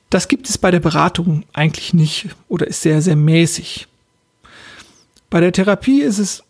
Das 0.10 0.28
gibt 0.28 0.50
es 0.50 0.58
bei 0.58 0.70
der 0.70 0.82
Beratung 0.82 1.46
eigentlich 1.54 1.94
nicht 1.94 2.28
oder 2.50 2.68
ist 2.68 2.82
sehr, 2.82 3.02
sehr 3.02 3.16
mäßig. 3.16 3.88
Bei 5.30 5.40
der 5.40 5.54
Therapie 5.54 6.02
ist 6.02 6.20
es 6.20 6.44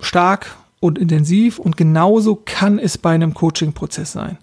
stark 0.00 0.56
und 0.80 0.98
intensiv 0.98 1.58
und 1.58 1.76
genauso 1.76 2.36
kann 2.36 2.78
es 2.78 2.98
bei 2.98 3.10
einem 3.10 3.34
Coaching-Prozess 3.34 4.12
sein. 4.12 4.38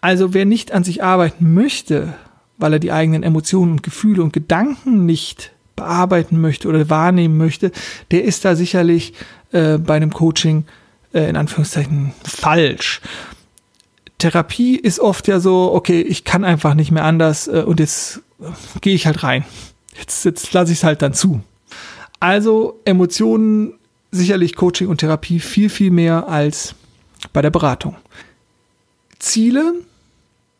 Also 0.00 0.34
wer 0.34 0.44
nicht 0.44 0.72
an 0.72 0.84
sich 0.84 1.02
arbeiten 1.02 1.54
möchte, 1.54 2.14
weil 2.58 2.74
er 2.74 2.78
die 2.78 2.92
eigenen 2.92 3.22
Emotionen 3.22 3.72
und 3.72 3.82
Gefühle 3.82 4.22
und 4.22 4.32
Gedanken 4.32 5.06
nicht 5.06 5.52
bearbeiten 5.76 6.40
möchte 6.40 6.68
oder 6.68 6.88
wahrnehmen 6.88 7.36
möchte, 7.36 7.72
der 8.10 8.24
ist 8.24 8.44
da 8.44 8.54
sicherlich 8.54 9.14
äh, 9.52 9.78
bei 9.78 9.96
einem 9.96 10.12
Coaching 10.12 10.64
äh, 11.12 11.28
in 11.28 11.36
Anführungszeichen 11.36 12.12
falsch. 12.22 13.00
Therapie 14.18 14.76
ist 14.76 15.00
oft 15.00 15.26
ja 15.28 15.40
so, 15.40 15.72
okay, 15.72 16.00
ich 16.00 16.24
kann 16.24 16.44
einfach 16.44 16.74
nicht 16.74 16.90
mehr 16.90 17.04
anders 17.04 17.48
äh, 17.48 17.64
und 17.66 17.80
jetzt 17.80 18.22
äh, 18.40 18.44
gehe 18.80 18.94
ich 18.94 19.06
halt 19.06 19.22
rein. 19.22 19.44
Jetzt, 19.98 20.24
jetzt 20.24 20.52
lasse 20.52 20.72
ich 20.72 20.78
es 20.78 20.84
halt 20.84 21.02
dann 21.02 21.14
zu. 21.14 21.40
Also 22.20 22.80
Emotionen 22.84 23.74
sicherlich 24.14 24.54
Coaching 24.56 24.88
und 24.88 24.98
Therapie 24.98 25.40
viel, 25.40 25.68
viel 25.68 25.90
mehr 25.90 26.28
als 26.28 26.74
bei 27.32 27.42
der 27.42 27.50
Beratung. 27.50 27.96
Ziele 29.18 29.74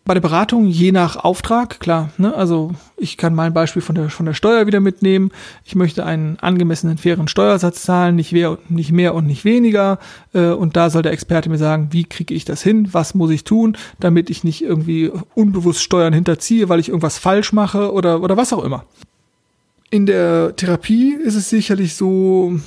bei 0.05 0.13
der 0.13 0.21
Beratung 0.21 0.67
je 0.67 0.93
nach 0.93 1.17
Auftrag, 1.17 1.81
klar, 1.81 2.11
ne? 2.19 2.35
also 2.35 2.73
ich 2.99 3.17
kann 3.17 3.35
mein 3.35 3.55
Beispiel 3.55 3.81
von 3.81 3.95
der, 3.95 4.11
von 4.11 4.27
der 4.27 4.35
Steuer 4.35 4.67
wieder 4.67 4.81
mitnehmen. 4.81 5.31
Ich 5.65 5.75
möchte 5.77 6.05
einen 6.05 6.39
angemessenen, 6.41 6.99
fairen 6.99 7.27
Steuersatz 7.27 7.83
zahlen, 7.83 8.15
nicht 8.15 8.33
mehr, 8.33 8.59
nicht 8.69 8.93
mehr 8.93 9.15
und 9.15 9.27
nicht 9.27 9.47
weniger. 9.47 9.99
Äh, 10.35 10.49
und 10.49 10.77
da 10.77 10.91
soll 10.91 11.01
der 11.01 11.13
Experte 11.13 11.49
mir 11.49 11.57
sagen, 11.57 11.89
wie 11.93 12.05
kriege 12.05 12.35
ich 12.35 12.45
das 12.45 12.63
hin, 12.63 12.91
was 12.93 13.15
muss 13.15 13.31
ich 13.31 13.45
tun, 13.45 13.79
damit 13.99 14.29
ich 14.29 14.45
nicht 14.45 14.63
irgendwie 14.63 15.11
unbewusst 15.35 15.83
Steuern 15.83 16.13
hinterziehe, 16.13 16.69
weil 16.69 16.81
ich 16.81 16.89
irgendwas 16.89 17.17
falsch 17.17 17.55
mache 17.55 17.91
oder, 17.91 18.23
oder 18.23 18.37
was 18.37 18.53
auch 18.53 18.63
immer. 18.63 18.85
In 19.89 20.05
der 20.05 20.55
Therapie 20.57 21.15
ist 21.15 21.35
es 21.35 21.49
sicherlich 21.49 21.95
so, 21.95 22.61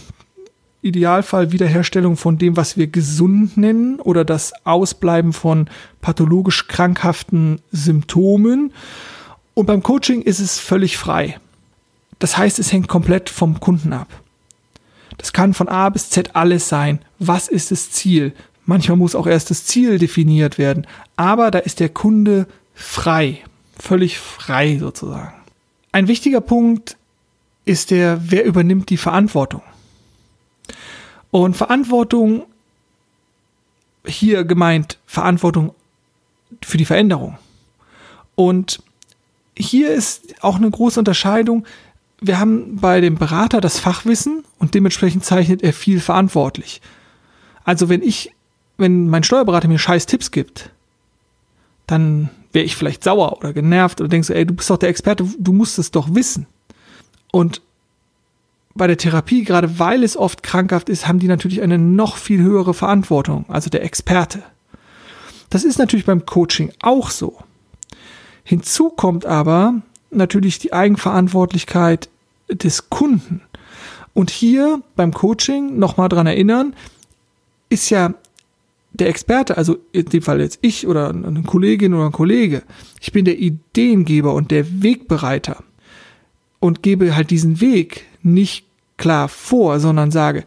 Idealfall 0.81 1.51
Wiederherstellung 1.51 2.17
von 2.17 2.37
dem, 2.37 2.55
was 2.55 2.77
wir 2.77 2.87
gesund 2.87 3.57
nennen 3.57 3.99
oder 3.99 4.23
das 4.23 4.53
Ausbleiben 4.65 5.33
von 5.33 5.69
pathologisch 6.01 6.67
krankhaften 6.67 7.61
Symptomen. 7.71 8.71
Und 9.53 9.65
beim 9.65 9.83
Coaching 9.83 10.21
ist 10.21 10.39
es 10.39 10.59
völlig 10.59 10.97
frei. 10.97 11.39
Das 12.19 12.37
heißt, 12.37 12.59
es 12.59 12.71
hängt 12.71 12.87
komplett 12.87 13.29
vom 13.29 13.59
Kunden 13.59 13.93
ab. 13.93 14.07
Das 15.17 15.33
kann 15.33 15.53
von 15.53 15.67
A 15.67 15.89
bis 15.89 16.09
Z 16.09 16.35
alles 16.35 16.69
sein. 16.69 16.99
Was 17.19 17.47
ist 17.47 17.71
das 17.71 17.91
Ziel? 17.91 18.33
Manchmal 18.65 18.97
muss 18.97 19.15
auch 19.15 19.27
erst 19.27 19.49
das 19.49 19.65
Ziel 19.65 19.97
definiert 19.97 20.57
werden. 20.57 20.85
Aber 21.15 21.51
da 21.51 21.59
ist 21.59 21.79
der 21.79 21.89
Kunde 21.89 22.47
frei. 22.75 23.39
Völlig 23.79 24.19
frei 24.19 24.77
sozusagen. 24.79 25.33
Ein 25.91 26.07
wichtiger 26.07 26.41
Punkt 26.41 26.97
ist 27.65 27.91
der, 27.91 28.19
wer 28.29 28.45
übernimmt 28.45 28.89
die 28.89 28.97
Verantwortung? 28.97 29.61
Und 31.31 31.55
Verantwortung, 31.55 32.45
hier 34.05 34.43
gemeint 34.43 34.97
Verantwortung 35.05 35.73
für 36.63 36.77
die 36.77 36.85
Veränderung. 36.85 37.37
Und 38.35 38.81
hier 39.57 39.91
ist 39.91 40.35
auch 40.43 40.55
eine 40.57 40.69
große 40.69 40.99
Unterscheidung. 40.99 41.65
Wir 42.21 42.39
haben 42.39 42.77
bei 42.77 43.01
dem 43.01 43.15
Berater 43.15 43.61
das 43.61 43.79
Fachwissen 43.79 44.43
und 44.59 44.73
dementsprechend 44.73 45.25
zeichnet 45.25 45.63
er 45.63 45.73
viel 45.73 45.99
verantwortlich. 45.99 46.81
Also 47.63 47.89
wenn 47.89 48.01
ich, 48.01 48.31
wenn 48.77 49.09
mein 49.09 49.23
Steuerberater 49.23 49.67
mir 49.67 49.79
scheiß 49.79 50.05
Tipps 50.05 50.31
gibt, 50.31 50.71
dann 51.85 52.29
wäre 52.53 52.65
ich 52.65 52.75
vielleicht 52.75 53.03
sauer 53.03 53.37
oder 53.37 53.53
genervt 53.53 53.99
oder 53.99 54.09
denkst, 54.09 54.29
ey, 54.29 54.45
du 54.45 54.53
bist 54.53 54.69
doch 54.69 54.77
der 54.77 54.89
Experte, 54.89 55.25
du 55.37 55.53
musst 55.53 55.79
es 55.79 55.91
doch 55.91 56.13
wissen. 56.13 56.47
Und 57.31 57.61
bei 58.77 58.87
der 58.87 58.97
Therapie, 58.97 59.43
gerade 59.43 59.79
weil 59.79 60.03
es 60.03 60.17
oft 60.17 60.43
krankhaft 60.43 60.89
ist, 60.89 61.07
haben 61.07 61.19
die 61.19 61.27
natürlich 61.27 61.61
eine 61.61 61.77
noch 61.77 62.17
viel 62.17 62.41
höhere 62.41 62.73
Verantwortung, 62.73 63.45
also 63.49 63.69
der 63.69 63.83
Experte. 63.83 64.43
Das 65.49 65.63
ist 65.63 65.79
natürlich 65.79 66.05
beim 66.05 66.25
Coaching 66.25 66.71
auch 66.81 67.09
so. 67.09 67.37
Hinzu 68.43 68.89
kommt 68.89 69.25
aber 69.25 69.81
natürlich 70.09 70.59
die 70.59 70.73
Eigenverantwortlichkeit 70.73 72.09
des 72.49 72.89
Kunden. 72.89 73.41
Und 74.13 74.29
hier 74.29 74.81
beim 74.95 75.13
Coaching 75.13 75.77
nochmal 75.77 76.09
dran 76.09 76.27
erinnern, 76.27 76.73
ist 77.69 77.89
ja 77.89 78.13
der 78.93 79.09
Experte, 79.09 79.57
also 79.57 79.77
in 79.91 80.05
dem 80.05 80.21
Fall 80.21 80.41
jetzt 80.41 80.59
ich 80.61 80.87
oder 80.87 81.09
eine 81.09 81.43
Kollegin 81.43 81.93
oder 81.93 82.05
ein 82.05 82.11
Kollege, 82.11 82.63
ich 82.99 83.11
bin 83.11 83.25
der 83.25 83.37
Ideengeber 83.37 84.33
und 84.33 84.49
der 84.49 84.81
Wegbereiter 84.81 85.63
und 86.59 86.81
gebe 86.81 87.15
halt 87.15 87.29
diesen 87.29 87.61
Weg 87.61 88.06
nicht 88.23 88.65
klar 88.97 89.27
vor, 89.27 89.79
sondern 89.79 90.11
sage, 90.11 90.43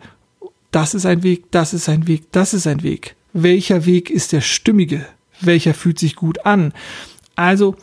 das 0.71 0.95
ist 0.95 1.07
ein 1.07 1.23
Weg, 1.23 1.51
das 1.51 1.75
ist 1.75 1.89
ein 1.89 2.07
Weg, 2.07 2.31
das 2.33 2.55
ist 2.55 2.67
ein 2.67 2.83
Weg. 2.83 3.17
Welcher 3.33 3.87
Weg 3.87 4.11
ist 4.11 4.33
der 4.33 4.41
stimmige? 4.41 5.07
Welcher 5.41 5.75
fühlt 5.75 5.99
sich 5.99 6.17
gut 6.17 6.45
an? 6.45 6.73
Also 7.35 7.77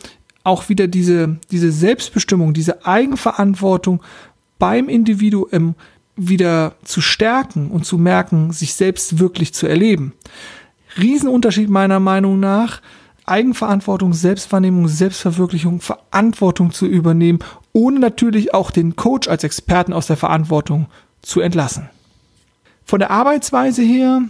auch 0.44 0.70
wieder 0.70 0.88
diese, 0.88 1.38
diese 1.52 1.72
Selbstbestimmung, 1.72 2.54
diese 2.54 2.86
Eigenverantwortung 2.86 4.02
beim 4.60 4.88
Individuum 4.88 5.76
wieder 6.16 6.76
zu 6.84 7.02
stärken 7.02 7.70
und 7.70 7.86
zu 7.86 7.98
merken, 7.98 8.52
sich 8.52 8.74
selbst 8.74 9.20
wirklich 9.20 9.54
zu 9.54 9.68
erleben. 9.68 10.14
Riesenunterschied 10.98 11.70
meiner 11.70 12.00
Meinung 12.00 12.40
nach. 12.40 12.82
Eigenverantwortung, 13.26 14.14
Selbstwahrnehmung, 14.14 14.88
Selbstverwirklichung, 14.88 15.82
Verantwortung 15.82 16.72
zu 16.72 16.86
übernehmen, 16.86 17.40
ohne 17.74 18.00
natürlich 18.00 18.54
auch 18.54 18.72
den 18.72 18.96
Coach 18.96 19.28
als 19.28 19.44
Experten 19.44 19.94
aus 19.94 20.08
der 20.08 20.18
Verantwortung 20.18 20.88
zu 21.22 21.42
entlassen. 21.42 21.90
Von 22.86 23.00
der 23.00 23.12
Arbeitsweise 23.12 23.82
her, 23.82 24.22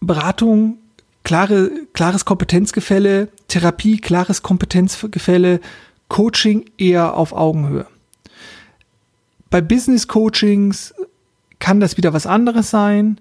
Beratung, 0.00 0.78
klare, 1.24 1.70
klares 1.92 2.24
Kompetenzgefälle, 2.24 3.28
Therapie, 3.48 3.98
klares 3.98 4.42
Kompetenzgefälle, 4.42 5.60
Coaching 6.08 6.64
eher 6.78 7.14
auf 7.14 7.32
Augenhöhe. 7.32 7.86
Bei 9.50 9.60
Business 9.60 10.08
Coachings 10.08 10.94
kann 11.58 11.80
das 11.80 11.96
wieder 11.96 12.12
was 12.12 12.26
anderes 12.26 12.70
sein. 12.70 13.20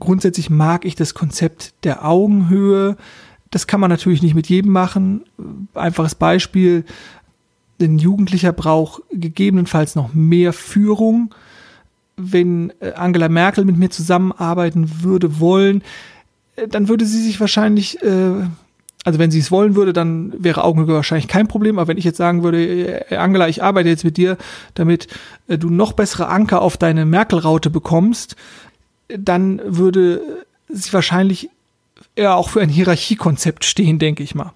Grundsätzlich 0.00 0.50
mag 0.50 0.84
ich 0.84 0.96
das 0.96 1.14
Konzept 1.14 1.74
der 1.84 2.04
Augenhöhe. 2.04 2.96
Das 3.50 3.66
kann 3.66 3.80
man 3.80 3.90
natürlich 3.90 4.22
nicht 4.22 4.34
mit 4.34 4.48
jedem 4.48 4.72
machen. 4.72 5.24
Einfaches 5.74 6.14
Beispiel. 6.14 6.84
Ein 7.84 7.98
Jugendlicher 7.98 8.52
braucht 8.52 9.02
gegebenenfalls 9.12 9.94
noch 9.94 10.14
mehr 10.14 10.52
Führung. 10.52 11.34
Wenn 12.16 12.72
äh, 12.80 12.92
Angela 12.92 13.28
Merkel 13.28 13.64
mit 13.64 13.76
mir 13.76 13.90
zusammenarbeiten 13.90 15.02
würde 15.02 15.40
wollen, 15.40 15.82
äh, 16.56 16.68
dann 16.68 16.88
würde 16.88 17.06
sie 17.06 17.22
sich 17.22 17.40
wahrscheinlich 17.40 18.02
äh, 18.02 18.46
also 19.06 19.18
wenn 19.18 19.30
sie 19.30 19.38
es 19.38 19.50
wollen 19.50 19.76
würde, 19.76 19.92
dann 19.92 20.32
wäre 20.38 20.64
Augenhöhe 20.64 20.94
wahrscheinlich 20.94 21.28
kein 21.28 21.46
Problem. 21.46 21.78
Aber 21.78 21.88
wenn 21.88 21.98
ich 21.98 22.04
jetzt 22.04 22.16
sagen 22.16 22.42
würde, 22.42 23.10
äh, 23.10 23.16
Angela, 23.16 23.48
ich 23.48 23.62
arbeite 23.62 23.90
jetzt 23.90 24.04
mit 24.04 24.16
dir, 24.16 24.38
damit 24.72 25.08
du 25.46 25.68
noch 25.68 25.92
bessere 25.92 26.28
Anker 26.28 26.62
auf 26.62 26.78
deine 26.78 27.04
Merkel-Raute 27.04 27.68
bekommst, 27.68 28.34
dann 29.08 29.60
würde 29.62 30.22
sie 30.68 30.92
wahrscheinlich 30.94 31.50
eher 32.16 32.36
auch 32.36 32.48
für 32.48 32.60
ein 32.60 32.70
Hierarchiekonzept 32.70 33.64
stehen, 33.64 33.98
denke 33.98 34.22
ich 34.22 34.34
mal. 34.34 34.52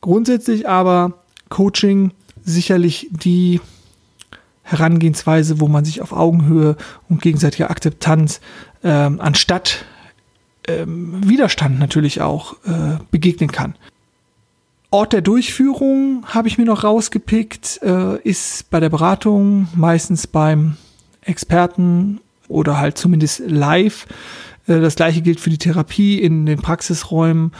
Grundsätzlich 0.00 0.68
aber 0.68 1.24
Coaching 1.48 2.12
sicherlich 2.46 3.08
die 3.10 3.60
Herangehensweise, 4.62 5.60
wo 5.60 5.68
man 5.68 5.84
sich 5.84 6.00
auf 6.00 6.12
Augenhöhe 6.12 6.76
und 7.08 7.20
gegenseitiger 7.20 7.70
Akzeptanz 7.70 8.40
äh, 8.82 8.88
anstatt 8.88 9.84
ähm, 10.66 11.28
Widerstand 11.28 11.78
natürlich 11.78 12.20
auch 12.20 12.54
äh, 12.64 12.98
begegnen 13.10 13.52
kann. 13.52 13.74
Ort 14.90 15.12
der 15.12 15.20
Durchführung 15.20 16.24
habe 16.26 16.48
ich 16.48 16.58
mir 16.58 16.64
noch 16.64 16.84
rausgepickt, 16.84 17.80
äh, 17.82 18.18
ist 18.22 18.70
bei 18.70 18.80
der 18.80 18.88
Beratung 18.88 19.68
meistens 19.74 20.26
beim 20.26 20.76
Experten 21.22 22.20
oder 22.48 22.78
halt 22.78 22.96
zumindest 22.96 23.42
live. 23.46 24.06
Äh, 24.66 24.80
das 24.80 24.96
gleiche 24.96 25.22
gilt 25.22 25.40
für 25.40 25.50
die 25.50 25.58
Therapie 25.58 26.20
in 26.20 26.46
den 26.46 26.60
Praxisräumen 26.60 27.52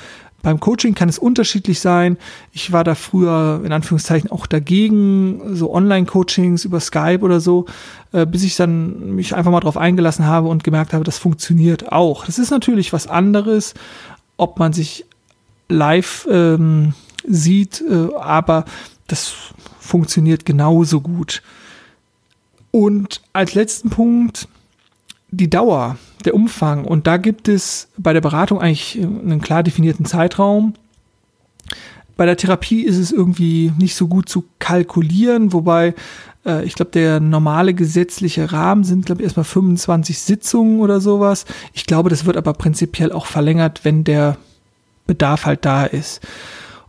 beim 0.47 0.61
Coaching 0.61 0.95
kann 0.95 1.09
es 1.09 1.19
unterschiedlich 1.19 1.81
sein. 1.81 2.19
Ich 2.53 2.71
war 2.71 2.85
da 2.85 2.95
früher 2.95 3.63
in 3.65 3.73
Anführungszeichen 3.73 4.31
auch 4.31 4.47
dagegen, 4.47 5.57
so 5.57 5.75
Online-Coachings 5.75 6.65
über 6.65 6.79
Skype 6.79 7.23
oder 7.23 7.41
so, 7.41 7.67
äh, 8.13 8.27
bis 8.27 8.45
ich 8.45 8.55
dann 8.55 9.17
mich 9.17 9.35
einfach 9.35 9.51
mal 9.51 9.59
drauf 9.59 9.77
eingelassen 9.77 10.25
habe 10.25 10.47
und 10.47 10.63
gemerkt 10.63 10.93
habe, 10.93 11.03
das 11.03 11.19
funktioniert 11.19 11.91
auch. 11.91 12.27
Das 12.27 12.39
ist 12.39 12.51
natürlich 12.51 12.93
was 12.93 13.09
anderes, 13.09 13.75
ob 14.37 14.61
man 14.61 14.73
sich 14.73 15.05
live 15.69 16.29
ähm, 16.31 16.95
sieht, 17.27 17.83
äh, 17.83 18.15
aber 18.15 18.67
das 19.09 19.35
funktioniert 19.81 20.47
genauso 20.47 21.01
gut. 21.01 21.43
Und 22.71 23.21
als 23.33 23.55
letzten 23.55 23.91
Punkt 23.91 24.47
die 25.31 25.51
Dauer 25.51 25.99
der 26.25 26.35
Umfang. 26.35 26.85
Und 26.85 27.07
da 27.07 27.17
gibt 27.17 27.49
es 27.49 27.89
bei 27.97 28.13
der 28.13 28.21
Beratung 28.21 28.61
eigentlich 28.61 28.99
einen 29.01 29.41
klar 29.41 29.63
definierten 29.63 30.07
Zeitraum. 30.07 30.75
Bei 32.17 32.27
der 32.27 32.37
Therapie 32.37 32.83
ist 32.83 32.97
es 32.97 33.13
irgendwie 33.13 33.73
nicht 33.79 33.95
so 33.95 34.09
gut 34.09 34.29
zu 34.29 34.45
kalkulieren, 34.59 35.53
wobei 35.53 35.95
äh, 36.47 36.65
ich 36.65 36.75
glaube, 36.75 36.93
der 36.93 37.21
normale 37.21 37.75
gesetzliche 37.75 38.53
Rahmen 38.53 38.85
sind, 38.85 39.05
glaube 39.05 39.21
ich, 39.21 39.25
erstmal 39.25 39.45
25 39.45 40.19
Sitzungen 40.19 40.81
oder 40.81 41.01
sowas. 41.01 41.45
Ich 41.75 41.87
glaube, 41.87 42.09
das 42.09 42.25
wird 42.25 42.37
aber 42.37 42.55
prinzipiell 42.55 43.13
auch 43.13 43.27
verlängert, 43.27 43.85
wenn 43.85 44.05
der 44.05 44.39
Bedarf 45.07 45.45
halt 45.45 45.65
da 45.65 45.85
ist. 45.85 46.27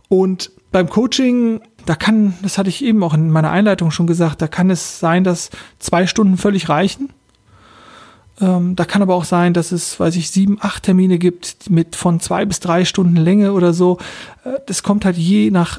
Und 0.08 0.50
beim 0.72 0.88
Coaching, 0.88 1.60
da 1.86 1.94
kann, 1.94 2.34
das 2.42 2.58
hatte 2.58 2.70
ich 2.70 2.84
eben 2.84 3.02
auch 3.02 3.14
in 3.14 3.30
meiner 3.30 3.50
Einleitung 3.50 3.90
schon 3.90 4.06
gesagt, 4.06 4.40
da 4.40 4.48
kann 4.48 4.70
es 4.70 5.00
sein, 5.00 5.24
dass 5.24 5.50
zwei 5.78 6.06
Stunden 6.06 6.36
völlig 6.36 6.68
reichen. 6.68 7.10
Ähm, 8.40 8.76
da 8.76 8.84
kann 8.84 9.02
aber 9.02 9.14
auch 9.14 9.24
sein, 9.24 9.52
dass 9.54 9.72
es, 9.72 9.98
weiß 9.98 10.16
ich, 10.16 10.30
sieben, 10.30 10.58
acht 10.60 10.84
Termine 10.84 11.18
gibt 11.18 11.70
mit 11.70 11.96
von 11.96 12.20
zwei 12.20 12.44
bis 12.44 12.60
drei 12.60 12.84
Stunden 12.84 13.16
Länge 13.16 13.52
oder 13.52 13.72
so. 13.72 13.98
Äh, 14.44 14.60
das 14.66 14.82
kommt 14.82 15.04
halt 15.04 15.16
je 15.16 15.50
nach, 15.50 15.78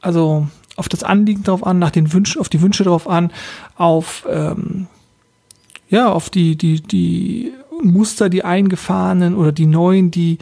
also 0.00 0.48
auf 0.76 0.88
das 0.88 1.04
Anliegen 1.04 1.42
drauf 1.42 1.64
an, 1.64 1.78
nach 1.78 1.90
den 1.90 2.12
Wünschen, 2.12 2.40
auf 2.40 2.48
die 2.48 2.62
Wünsche 2.62 2.84
drauf 2.84 3.08
an, 3.08 3.30
auf 3.76 4.26
ähm, 4.28 4.86
ja, 5.88 6.10
auf 6.10 6.30
die, 6.30 6.56
die, 6.56 6.80
die 6.80 7.52
Muster, 7.82 8.28
die 8.28 8.44
eingefahrenen 8.44 9.34
oder 9.34 9.52
die 9.52 9.66
neuen, 9.66 10.10
die 10.10 10.38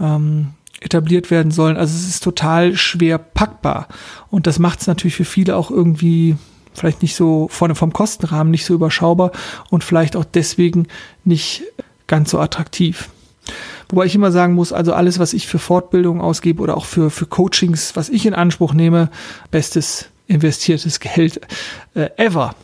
ähm, 0.00 0.50
etabliert 0.80 1.30
werden 1.30 1.52
sollen. 1.52 1.76
Also 1.76 1.94
es 1.94 2.08
ist 2.08 2.22
total 2.22 2.76
schwer 2.76 3.18
packbar. 3.18 3.88
Und 4.30 4.46
das 4.46 4.58
macht 4.58 4.80
es 4.80 4.86
natürlich 4.86 5.16
für 5.16 5.24
viele 5.24 5.56
auch 5.56 5.70
irgendwie 5.70 6.36
vielleicht 6.74 7.02
nicht 7.02 7.14
so 7.14 7.48
vorne 7.50 7.74
vom 7.74 7.92
Kostenrahmen 7.92 8.50
nicht 8.50 8.64
so 8.64 8.74
überschaubar 8.74 9.32
und 9.70 9.84
vielleicht 9.84 10.16
auch 10.16 10.24
deswegen 10.24 10.86
nicht 11.24 11.62
ganz 12.06 12.30
so 12.30 12.38
attraktiv. 12.38 13.08
Wobei 13.88 14.06
ich 14.06 14.14
immer 14.14 14.32
sagen 14.32 14.54
muss, 14.54 14.72
also 14.72 14.94
alles, 14.94 15.18
was 15.18 15.32
ich 15.32 15.46
für 15.46 15.58
Fortbildung 15.58 16.20
ausgebe 16.20 16.62
oder 16.62 16.76
auch 16.76 16.86
für, 16.86 17.10
für 17.10 17.26
Coachings, 17.26 17.94
was 17.96 18.08
ich 18.08 18.24
in 18.24 18.34
Anspruch 18.34 18.72
nehme, 18.72 19.10
bestes 19.50 20.06
investiertes 20.28 21.00
Geld 21.00 21.40
äh, 21.94 22.08
ever. 22.16 22.54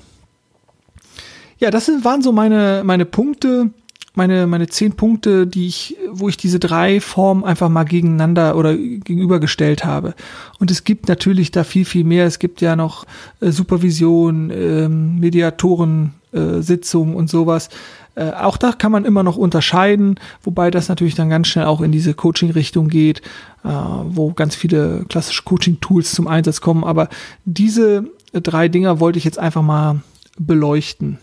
Ja, 1.59 1.71
das 1.71 1.91
waren 2.03 2.23
so 2.23 2.33
meine, 2.33 2.83
meine 2.85 3.05
Punkte, 3.05 3.71
meine, 4.19 4.47
meine 4.47 4.67
zehn 4.67 4.93
Punkte, 4.93 5.47
die 5.47 5.67
ich, 5.67 5.97
wo 6.11 6.29
ich 6.29 6.37
diese 6.37 6.59
drei 6.59 7.01
Formen 7.01 7.45
einfach 7.45 7.71
mal 7.71 7.85
gegeneinander 7.85 8.57
oder 8.57 8.77
gegenübergestellt 8.77 9.87
habe. 9.87 10.15
Und 10.59 10.71
es 10.71 10.85
gibt 10.85 11.09
natürlich 11.09 11.51
da 11.51 11.65
viel, 11.65 11.87
viel 11.87 12.05
mehr. 12.05 12.27
Es 12.27 12.39
gibt 12.39 12.61
ja 12.61 12.77
noch 12.77 13.07
äh, 13.41 13.51
Supervision, 13.51 14.51
äh, 14.51 14.89
Mediatoren, 14.89 16.13
äh, 16.33 16.61
Sitzungen 16.61 17.15
und 17.15 17.31
sowas. 17.31 17.71
Äh, 18.15 18.33
auch 18.33 18.57
da 18.57 18.73
kann 18.73 18.93
man 18.93 19.07
immer 19.07 19.23
noch 19.23 19.37
unterscheiden, 19.37 20.17
wobei 20.43 20.71
das 20.71 20.89
natürlich 20.89 21.15
dann 21.15 21.31
ganz 21.31 21.47
schnell 21.47 21.67
auch 21.67 21.81
in 21.81 21.93
diese 21.93 22.13
Coaching-Richtung 22.13 22.89
geht, 22.89 23.23
äh, 23.65 23.69
wo 23.69 24.33
ganz 24.33 24.57
viele 24.57 25.05
klassische 25.09 25.45
Coaching-Tools 25.45 26.13
zum 26.13 26.27
Einsatz 26.27 26.61
kommen. 26.61 26.85
Aber 26.85 27.09
diese 27.45 28.05
drei 28.33 28.69
Dinger 28.69 29.01
wollte 29.01 29.19
ich 29.19 29.25
jetzt 29.25 29.39
einfach 29.39 29.63
mal 29.63 30.03
beleuchten. 30.39 31.19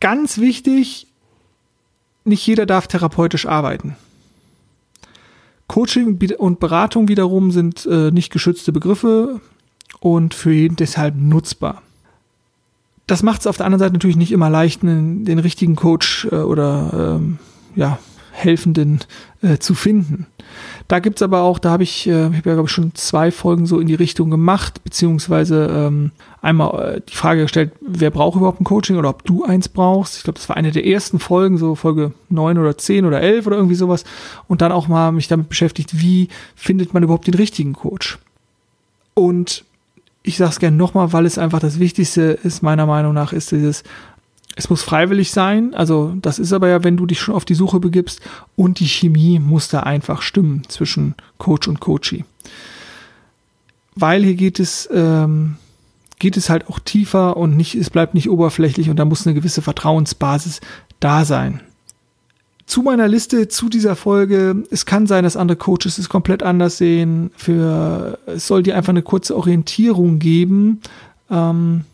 Ganz 0.00 0.38
wichtig, 0.38 1.08
nicht 2.26 2.46
jeder 2.46 2.66
darf 2.66 2.86
therapeutisch 2.86 3.46
arbeiten. 3.46 3.96
Coaching 5.68 6.18
und 6.38 6.60
Beratung 6.60 7.08
wiederum 7.08 7.50
sind 7.50 7.86
äh, 7.86 8.10
nicht 8.10 8.32
geschützte 8.32 8.72
Begriffe. 8.72 9.40
und 10.00 10.34
für 10.34 10.52
jeden 10.52 10.76
deshalb 10.76 11.16
nutzbar. 11.16 11.82
Das 13.06 13.22
macht 13.22 13.40
es 13.40 13.46
auf 13.46 13.56
der 13.56 13.66
anderen 13.66 13.80
Seite 13.80 13.92
natürlich 13.94 14.16
nicht 14.16 14.32
immer 14.32 14.50
leicht, 14.50 14.82
den, 14.82 15.24
den 15.24 15.38
richtigen 15.38 15.76
Coach 15.76 16.26
äh, 16.30 16.36
oder 16.36 17.16
ähm, 17.16 17.38
ja, 17.74 17.98
Helfenden 18.32 19.00
äh, 19.42 19.58
zu 19.58 19.74
finden. 19.74 20.26
Da 20.88 21.00
gibt's 21.00 21.22
aber 21.22 21.42
auch, 21.42 21.58
da 21.58 21.70
habe 21.70 21.82
ich, 21.82 22.06
äh, 22.06 22.28
ich 22.28 22.36
habe 22.36 22.50
ja 22.50 22.54
glaube 22.54 22.68
ich 22.68 22.72
schon 22.72 22.94
zwei 22.94 23.32
Folgen 23.32 23.66
so 23.66 23.80
in 23.80 23.88
die 23.88 23.94
Richtung 23.94 24.30
gemacht, 24.30 24.84
beziehungsweise 24.84 25.68
ähm, 25.72 26.12
einmal 26.42 26.96
äh, 26.96 27.00
die 27.00 27.16
Frage 27.16 27.42
gestellt, 27.42 27.72
wer 27.80 28.10
braucht 28.10 28.36
überhaupt 28.36 28.60
ein 28.60 28.64
Coaching 28.64 28.96
oder 28.96 29.08
ob 29.08 29.24
du 29.24 29.44
eins 29.44 29.68
brauchst. 29.68 30.16
Ich 30.16 30.22
glaube, 30.22 30.38
das 30.38 30.48
war 30.48 30.56
eine 30.56 30.70
der 30.70 30.86
ersten 30.86 31.18
Folgen, 31.18 31.58
so 31.58 31.74
Folge 31.74 32.12
neun 32.28 32.58
oder 32.58 32.78
zehn 32.78 33.04
oder 33.04 33.20
elf 33.20 33.46
oder 33.46 33.56
irgendwie 33.56 33.74
sowas. 33.74 34.04
Und 34.46 34.60
dann 34.60 34.70
auch 34.70 34.86
mal 34.86 35.10
mich 35.10 35.26
damit 35.26 35.48
beschäftigt, 35.48 36.00
wie 36.00 36.28
findet 36.54 36.94
man 36.94 37.02
überhaupt 37.02 37.26
den 37.26 37.34
richtigen 37.34 37.72
Coach. 37.72 38.18
Und 39.14 39.64
ich 40.22 40.36
sage 40.36 40.50
es 40.50 40.58
gerne 40.60 40.76
nochmal, 40.76 41.12
weil 41.12 41.26
es 41.26 41.38
einfach 41.38 41.60
das 41.60 41.80
Wichtigste 41.80 42.38
ist, 42.42 42.62
meiner 42.62 42.86
Meinung 42.86 43.14
nach, 43.14 43.32
ist 43.32 43.50
dieses 43.50 43.82
es 44.58 44.70
muss 44.70 44.82
freiwillig 44.82 45.30
sein, 45.32 45.74
also 45.74 46.14
das 46.22 46.38
ist 46.38 46.54
aber 46.54 46.68
ja, 46.68 46.82
wenn 46.82 46.96
du 46.96 47.04
dich 47.04 47.20
schon 47.20 47.34
auf 47.34 47.44
die 47.44 47.54
Suche 47.54 47.78
begibst 47.78 48.22
und 48.56 48.80
die 48.80 48.88
Chemie 48.88 49.38
muss 49.38 49.68
da 49.68 49.80
einfach 49.80 50.22
stimmen 50.22 50.62
zwischen 50.68 51.14
Coach 51.36 51.68
und 51.68 51.78
Coachee. 51.78 52.24
Weil 53.94 54.24
hier 54.24 54.34
geht 54.34 54.58
es, 54.58 54.88
ähm, 54.90 55.56
geht 56.18 56.38
es 56.38 56.48
halt 56.48 56.68
auch 56.68 56.78
tiefer 56.78 57.36
und 57.36 57.54
nicht, 57.54 57.74
es 57.74 57.90
bleibt 57.90 58.14
nicht 58.14 58.30
oberflächlich 58.30 58.88
und 58.88 58.96
da 58.96 59.04
muss 59.04 59.26
eine 59.26 59.34
gewisse 59.34 59.60
Vertrauensbasis 59.60 60.62
da 61.00 61.26
sein. 61.26 61.60
Zu 62.64 62.80
meiner 62.80 63.08
Liste 63.08 63.48
zu 63.48 63.68
dieser 63.68 63.94
Folge, 63.94 64.64
es 64.70 64.86
kann 64.86 65.06
sein, 65.06 65.24
dass 65.24 65.36
andere 65.36 65.58
Coaches 65.58 65.98
es 65.98 66.08
komplett 66.08 66.42
anders 66.42 66.78
sehen. 66.78 67.30
Für 67.36 68.18
es 68.26 68.46
soll 68.46 68.62
dir 68.62 68.76
einfach 68.76 68.90
eine 68.90 69.02
kurze 69.02 69.36
Orientierung 69.36 70.18
geben. 70.18 70.80
Ähm, 71.30 71.84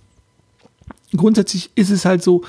grundsätzlich 1.16 1.70
ist 1.74 1.90
es 1.90 2.04
halt 2.04 2.22
so, 2.22 2.42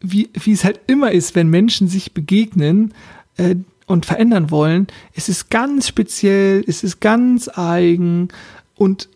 wie, 0.00 0.30
wie 0.32 0.52
es 0.52 0.64
halt 0.64 0.80
immer 0.86 1.12
ist, 1.12 1.34
wenn 1.34 1.48
Menschen 1.48 1.88
sich 1.88 2.12
begegnen 2.12 2.94
äh, 3.36 3.56
und 3.86 4.06
verändern 4.06 4.50
wollen, 4.50 4.86
es 5.14 5.28
ist 5.28 5.50
ganz 5.50 5.88
speziell, 5.88 6.64
es 6.66 6.84
ist 6.84 7.00
ganz 7.00 7.48
eigen 7.48 8.28
und 8.76 9.08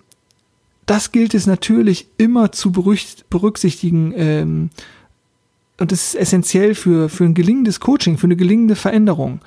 das 0.86 1.12
gilt 1.12 1.34
es 1.34 1.46
natürlich 1.46 2.08
immer 2.18 2.52
zu 2.52 2.70
berücksichtigen. 2.72 4.12
Ähm, 4.16 4.70
und 5.78 5.92
das 5.92 6.08
ist 6.08 6.14
essentiell 6.14 6.74
für, 6.74 7.08
für 7.08 7.24
ein 7.24 7.34
gelingendes 7.34 7.80
Coaching, 7.80 8.18
für 8.18 8.26
eine 8.26 8.36
gelingende 8.36 8.76
Veränderung. 8.76 9.40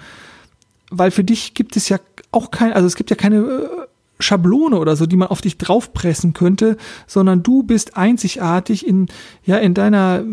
Weil 0.90 1.12
für 1.12 1.24
dich 1.24 1.54
gibt 1.54 1.76
es 1.78 1.90
ja 1.90 2.00
auch 2.32 2.52
kein, 2.52 2.74
also 2.74 2.88
es 2.88 2.96
gibt 2.96 3.10
ja 3.10 3.16
keine 3.16 3.38
äh, 3.38 3.88
Schablone 4.20 4.80
oder 4.80 4.96
so, 4.96 5.06
die 5.06 5.18
man 5.18 5.28
auf 5.28 5.42
dich 5.42 5.58
draufpressen 5.58 6.34
könnte, 6.34 6.78
sondern 7.06 7.44
du 7.44 7.64
bist 7.64 7.98
einzigartig 7.98 8.88
in, 8.88 9.08
ja, 9.46 9.58
in 9.58 9.74
deiner, 9.74 10.24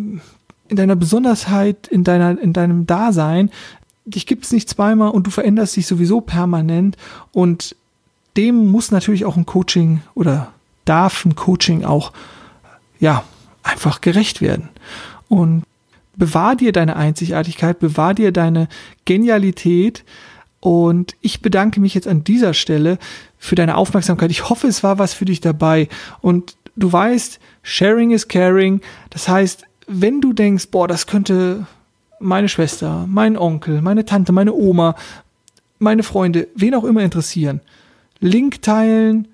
in 0.69 0.77
deiner 0.77 0.97
Besonderheit, 0.97 1.87
in 1.89 2.05
deiner, 2.05 2.41
in 2.41 2.53
deinem 2.53 2.87
Dasein. 2.87 3.51
Dich 4.05 4.27
gibt 4.27 4.45
es 4.45 4.53
nicht 4.53 4.69
zweimal 4.69 5.11
und 5.11 5.27
du 5.27 5.31
veränderst 5.31 5.77
dich 5.77 5.87
sowieso 5.87 6.21
permanent 6.21 6.97
und 7.33 7.77
dem 8.37 8.71
muss 8.71 8.91
natürlich 8.91 9.25
auch 9.25 9.37
ein 9.37 9.47
Coaching 9.47 10.03
oder 10.15 10.53
darf 10.85 11.25
ein 11.25 11.37
Coaching 11.37 11.85
auch, 11.85 12.13
ja, 12.99 13.25
einfach 13.63 14.01
gerecht 14.01 14.41
werden. 14.41 14.69
Und 15.29 15.65
bewahr 16.17 16.57
dir 16.57 16.73
deine 16.73 16.97
Einzigartigkeit, 16.97 17.79
bewahr 17.79 18.15
dir 18.15 18.33
deine 18.33 18.69
Genialität, 19.05 20.05
und 20.65 21.15
ich 21.21 21.43
bedanke 21.43 21.79
mich 21.79 21.93
jetzt 21.93 22.09
an 22.09 22.25
dieser 22.25 22.55
Stelle 22.55 22.97
für 23.37 23.55
deine 23.55 23.77
Aufmerksamkeit. 23.77 24.31
Ich 24.31 24.49
hoffe, 24.49 24.67
es 24.67 24.83
war 24.83 24.99
was 24.99 25.13
für 25.13 25.27
dich 25.27 25.43
dabei. 25.43 25.91
Und 26.23 26.57
du 26.75 26.91
weißt, 26.91 27.39
sharing 27.63 28.13
is 28.13 28.29
caring. 28.29 28.81
Das 29.11 29.29
heißt, 29.29 29.67
wenn 29.89 30.23
du 30.23 30.33
denkst, 30.33 30.69
boah, 30.71 30.89
das 30.89 31.07
könnte 31.07 31.67
meine 32.19 32.49
Schwester, 32.49 33.05
mein 33.07 33.37
Onkel, 33.37 33.83
meine 33.83 34.07
Tante, 34.07 34.33
meine 34.33 34.55
Oma, 34.55 34.97
meine 35.81 36.03
Freunde, 36.03 36.49
wen 36.55 36.75
auch 36.75 36.85
immer 36.85 37.03
interessieren, 37.03 37.61
Link 38.21 38.63
teilen, 38.63 39.29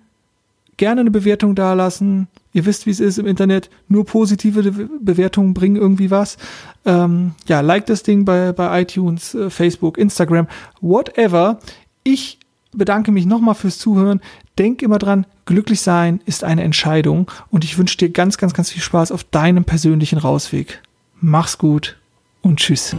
gerne 0.78 1.02
eine 1.02 1.12
Bewertung 1.12 1.54
dalassen. 1.54 2.26
Ihr 2.52 2.66
wisst, 2.66 2.86
wie 2.86 2.90
es 2.90 3.00
ist 3.00 3.18
im 3.18 3.26
Internet. 3.26 3.70
Nur 3.88 4.04
positive 4.04 4.88
Bewertungen 5.00 5.54
bringen 5.54 5.76
irgendwie 5.76 6.10
was. 6.10 6.36
Ähm, 6.84 7.32
ja, 7.46 7.60
like 7.60 7.86
das 7.86 8.02
Ding 8.02 8.24
bei, 8.24 8.52
bei 8.52 8.82
iTunes, 8.82 9.34
äh, 9.34 9.50
Facebook, 9.50 9.98
Instagram, 9.98 10.48
whatever. 10.80 11.60
Ich 12.02 12.38
bedanke 12.72 13.12
mich 13.12 13.26
nochmal 13.26 13.54
fürs 13.54 13.78
Zuhören. 13.78 14.20
Denk 14.58 14.82
immer 14.82 14.98
dran, 14.98 15.26
glücklich 15.46 15.80
sein 15.80 16.20
ist 16.26 16.44
eine 16.44 16.62
Entscheidung 16.62 17.30
und 17.50 17.64
ich 17.64 17.78
wünsche 17.78 17.96
dir 17.96 18.10
ganz, 18.10 18.36
ganz, 18.36 18.52
ganz 18.52 18.70
viel 18.70 18.82
Spaß 18.82 19.12
auf 19.12 19.24
deinem 19.24 19.64
persönlichen 19.64 20.18
Rausweg. 20.18 20.82
Mach's 21.20 21.58
gut 21.58 21.98
und 22.42 22.58
tschüss. 22.58 22.96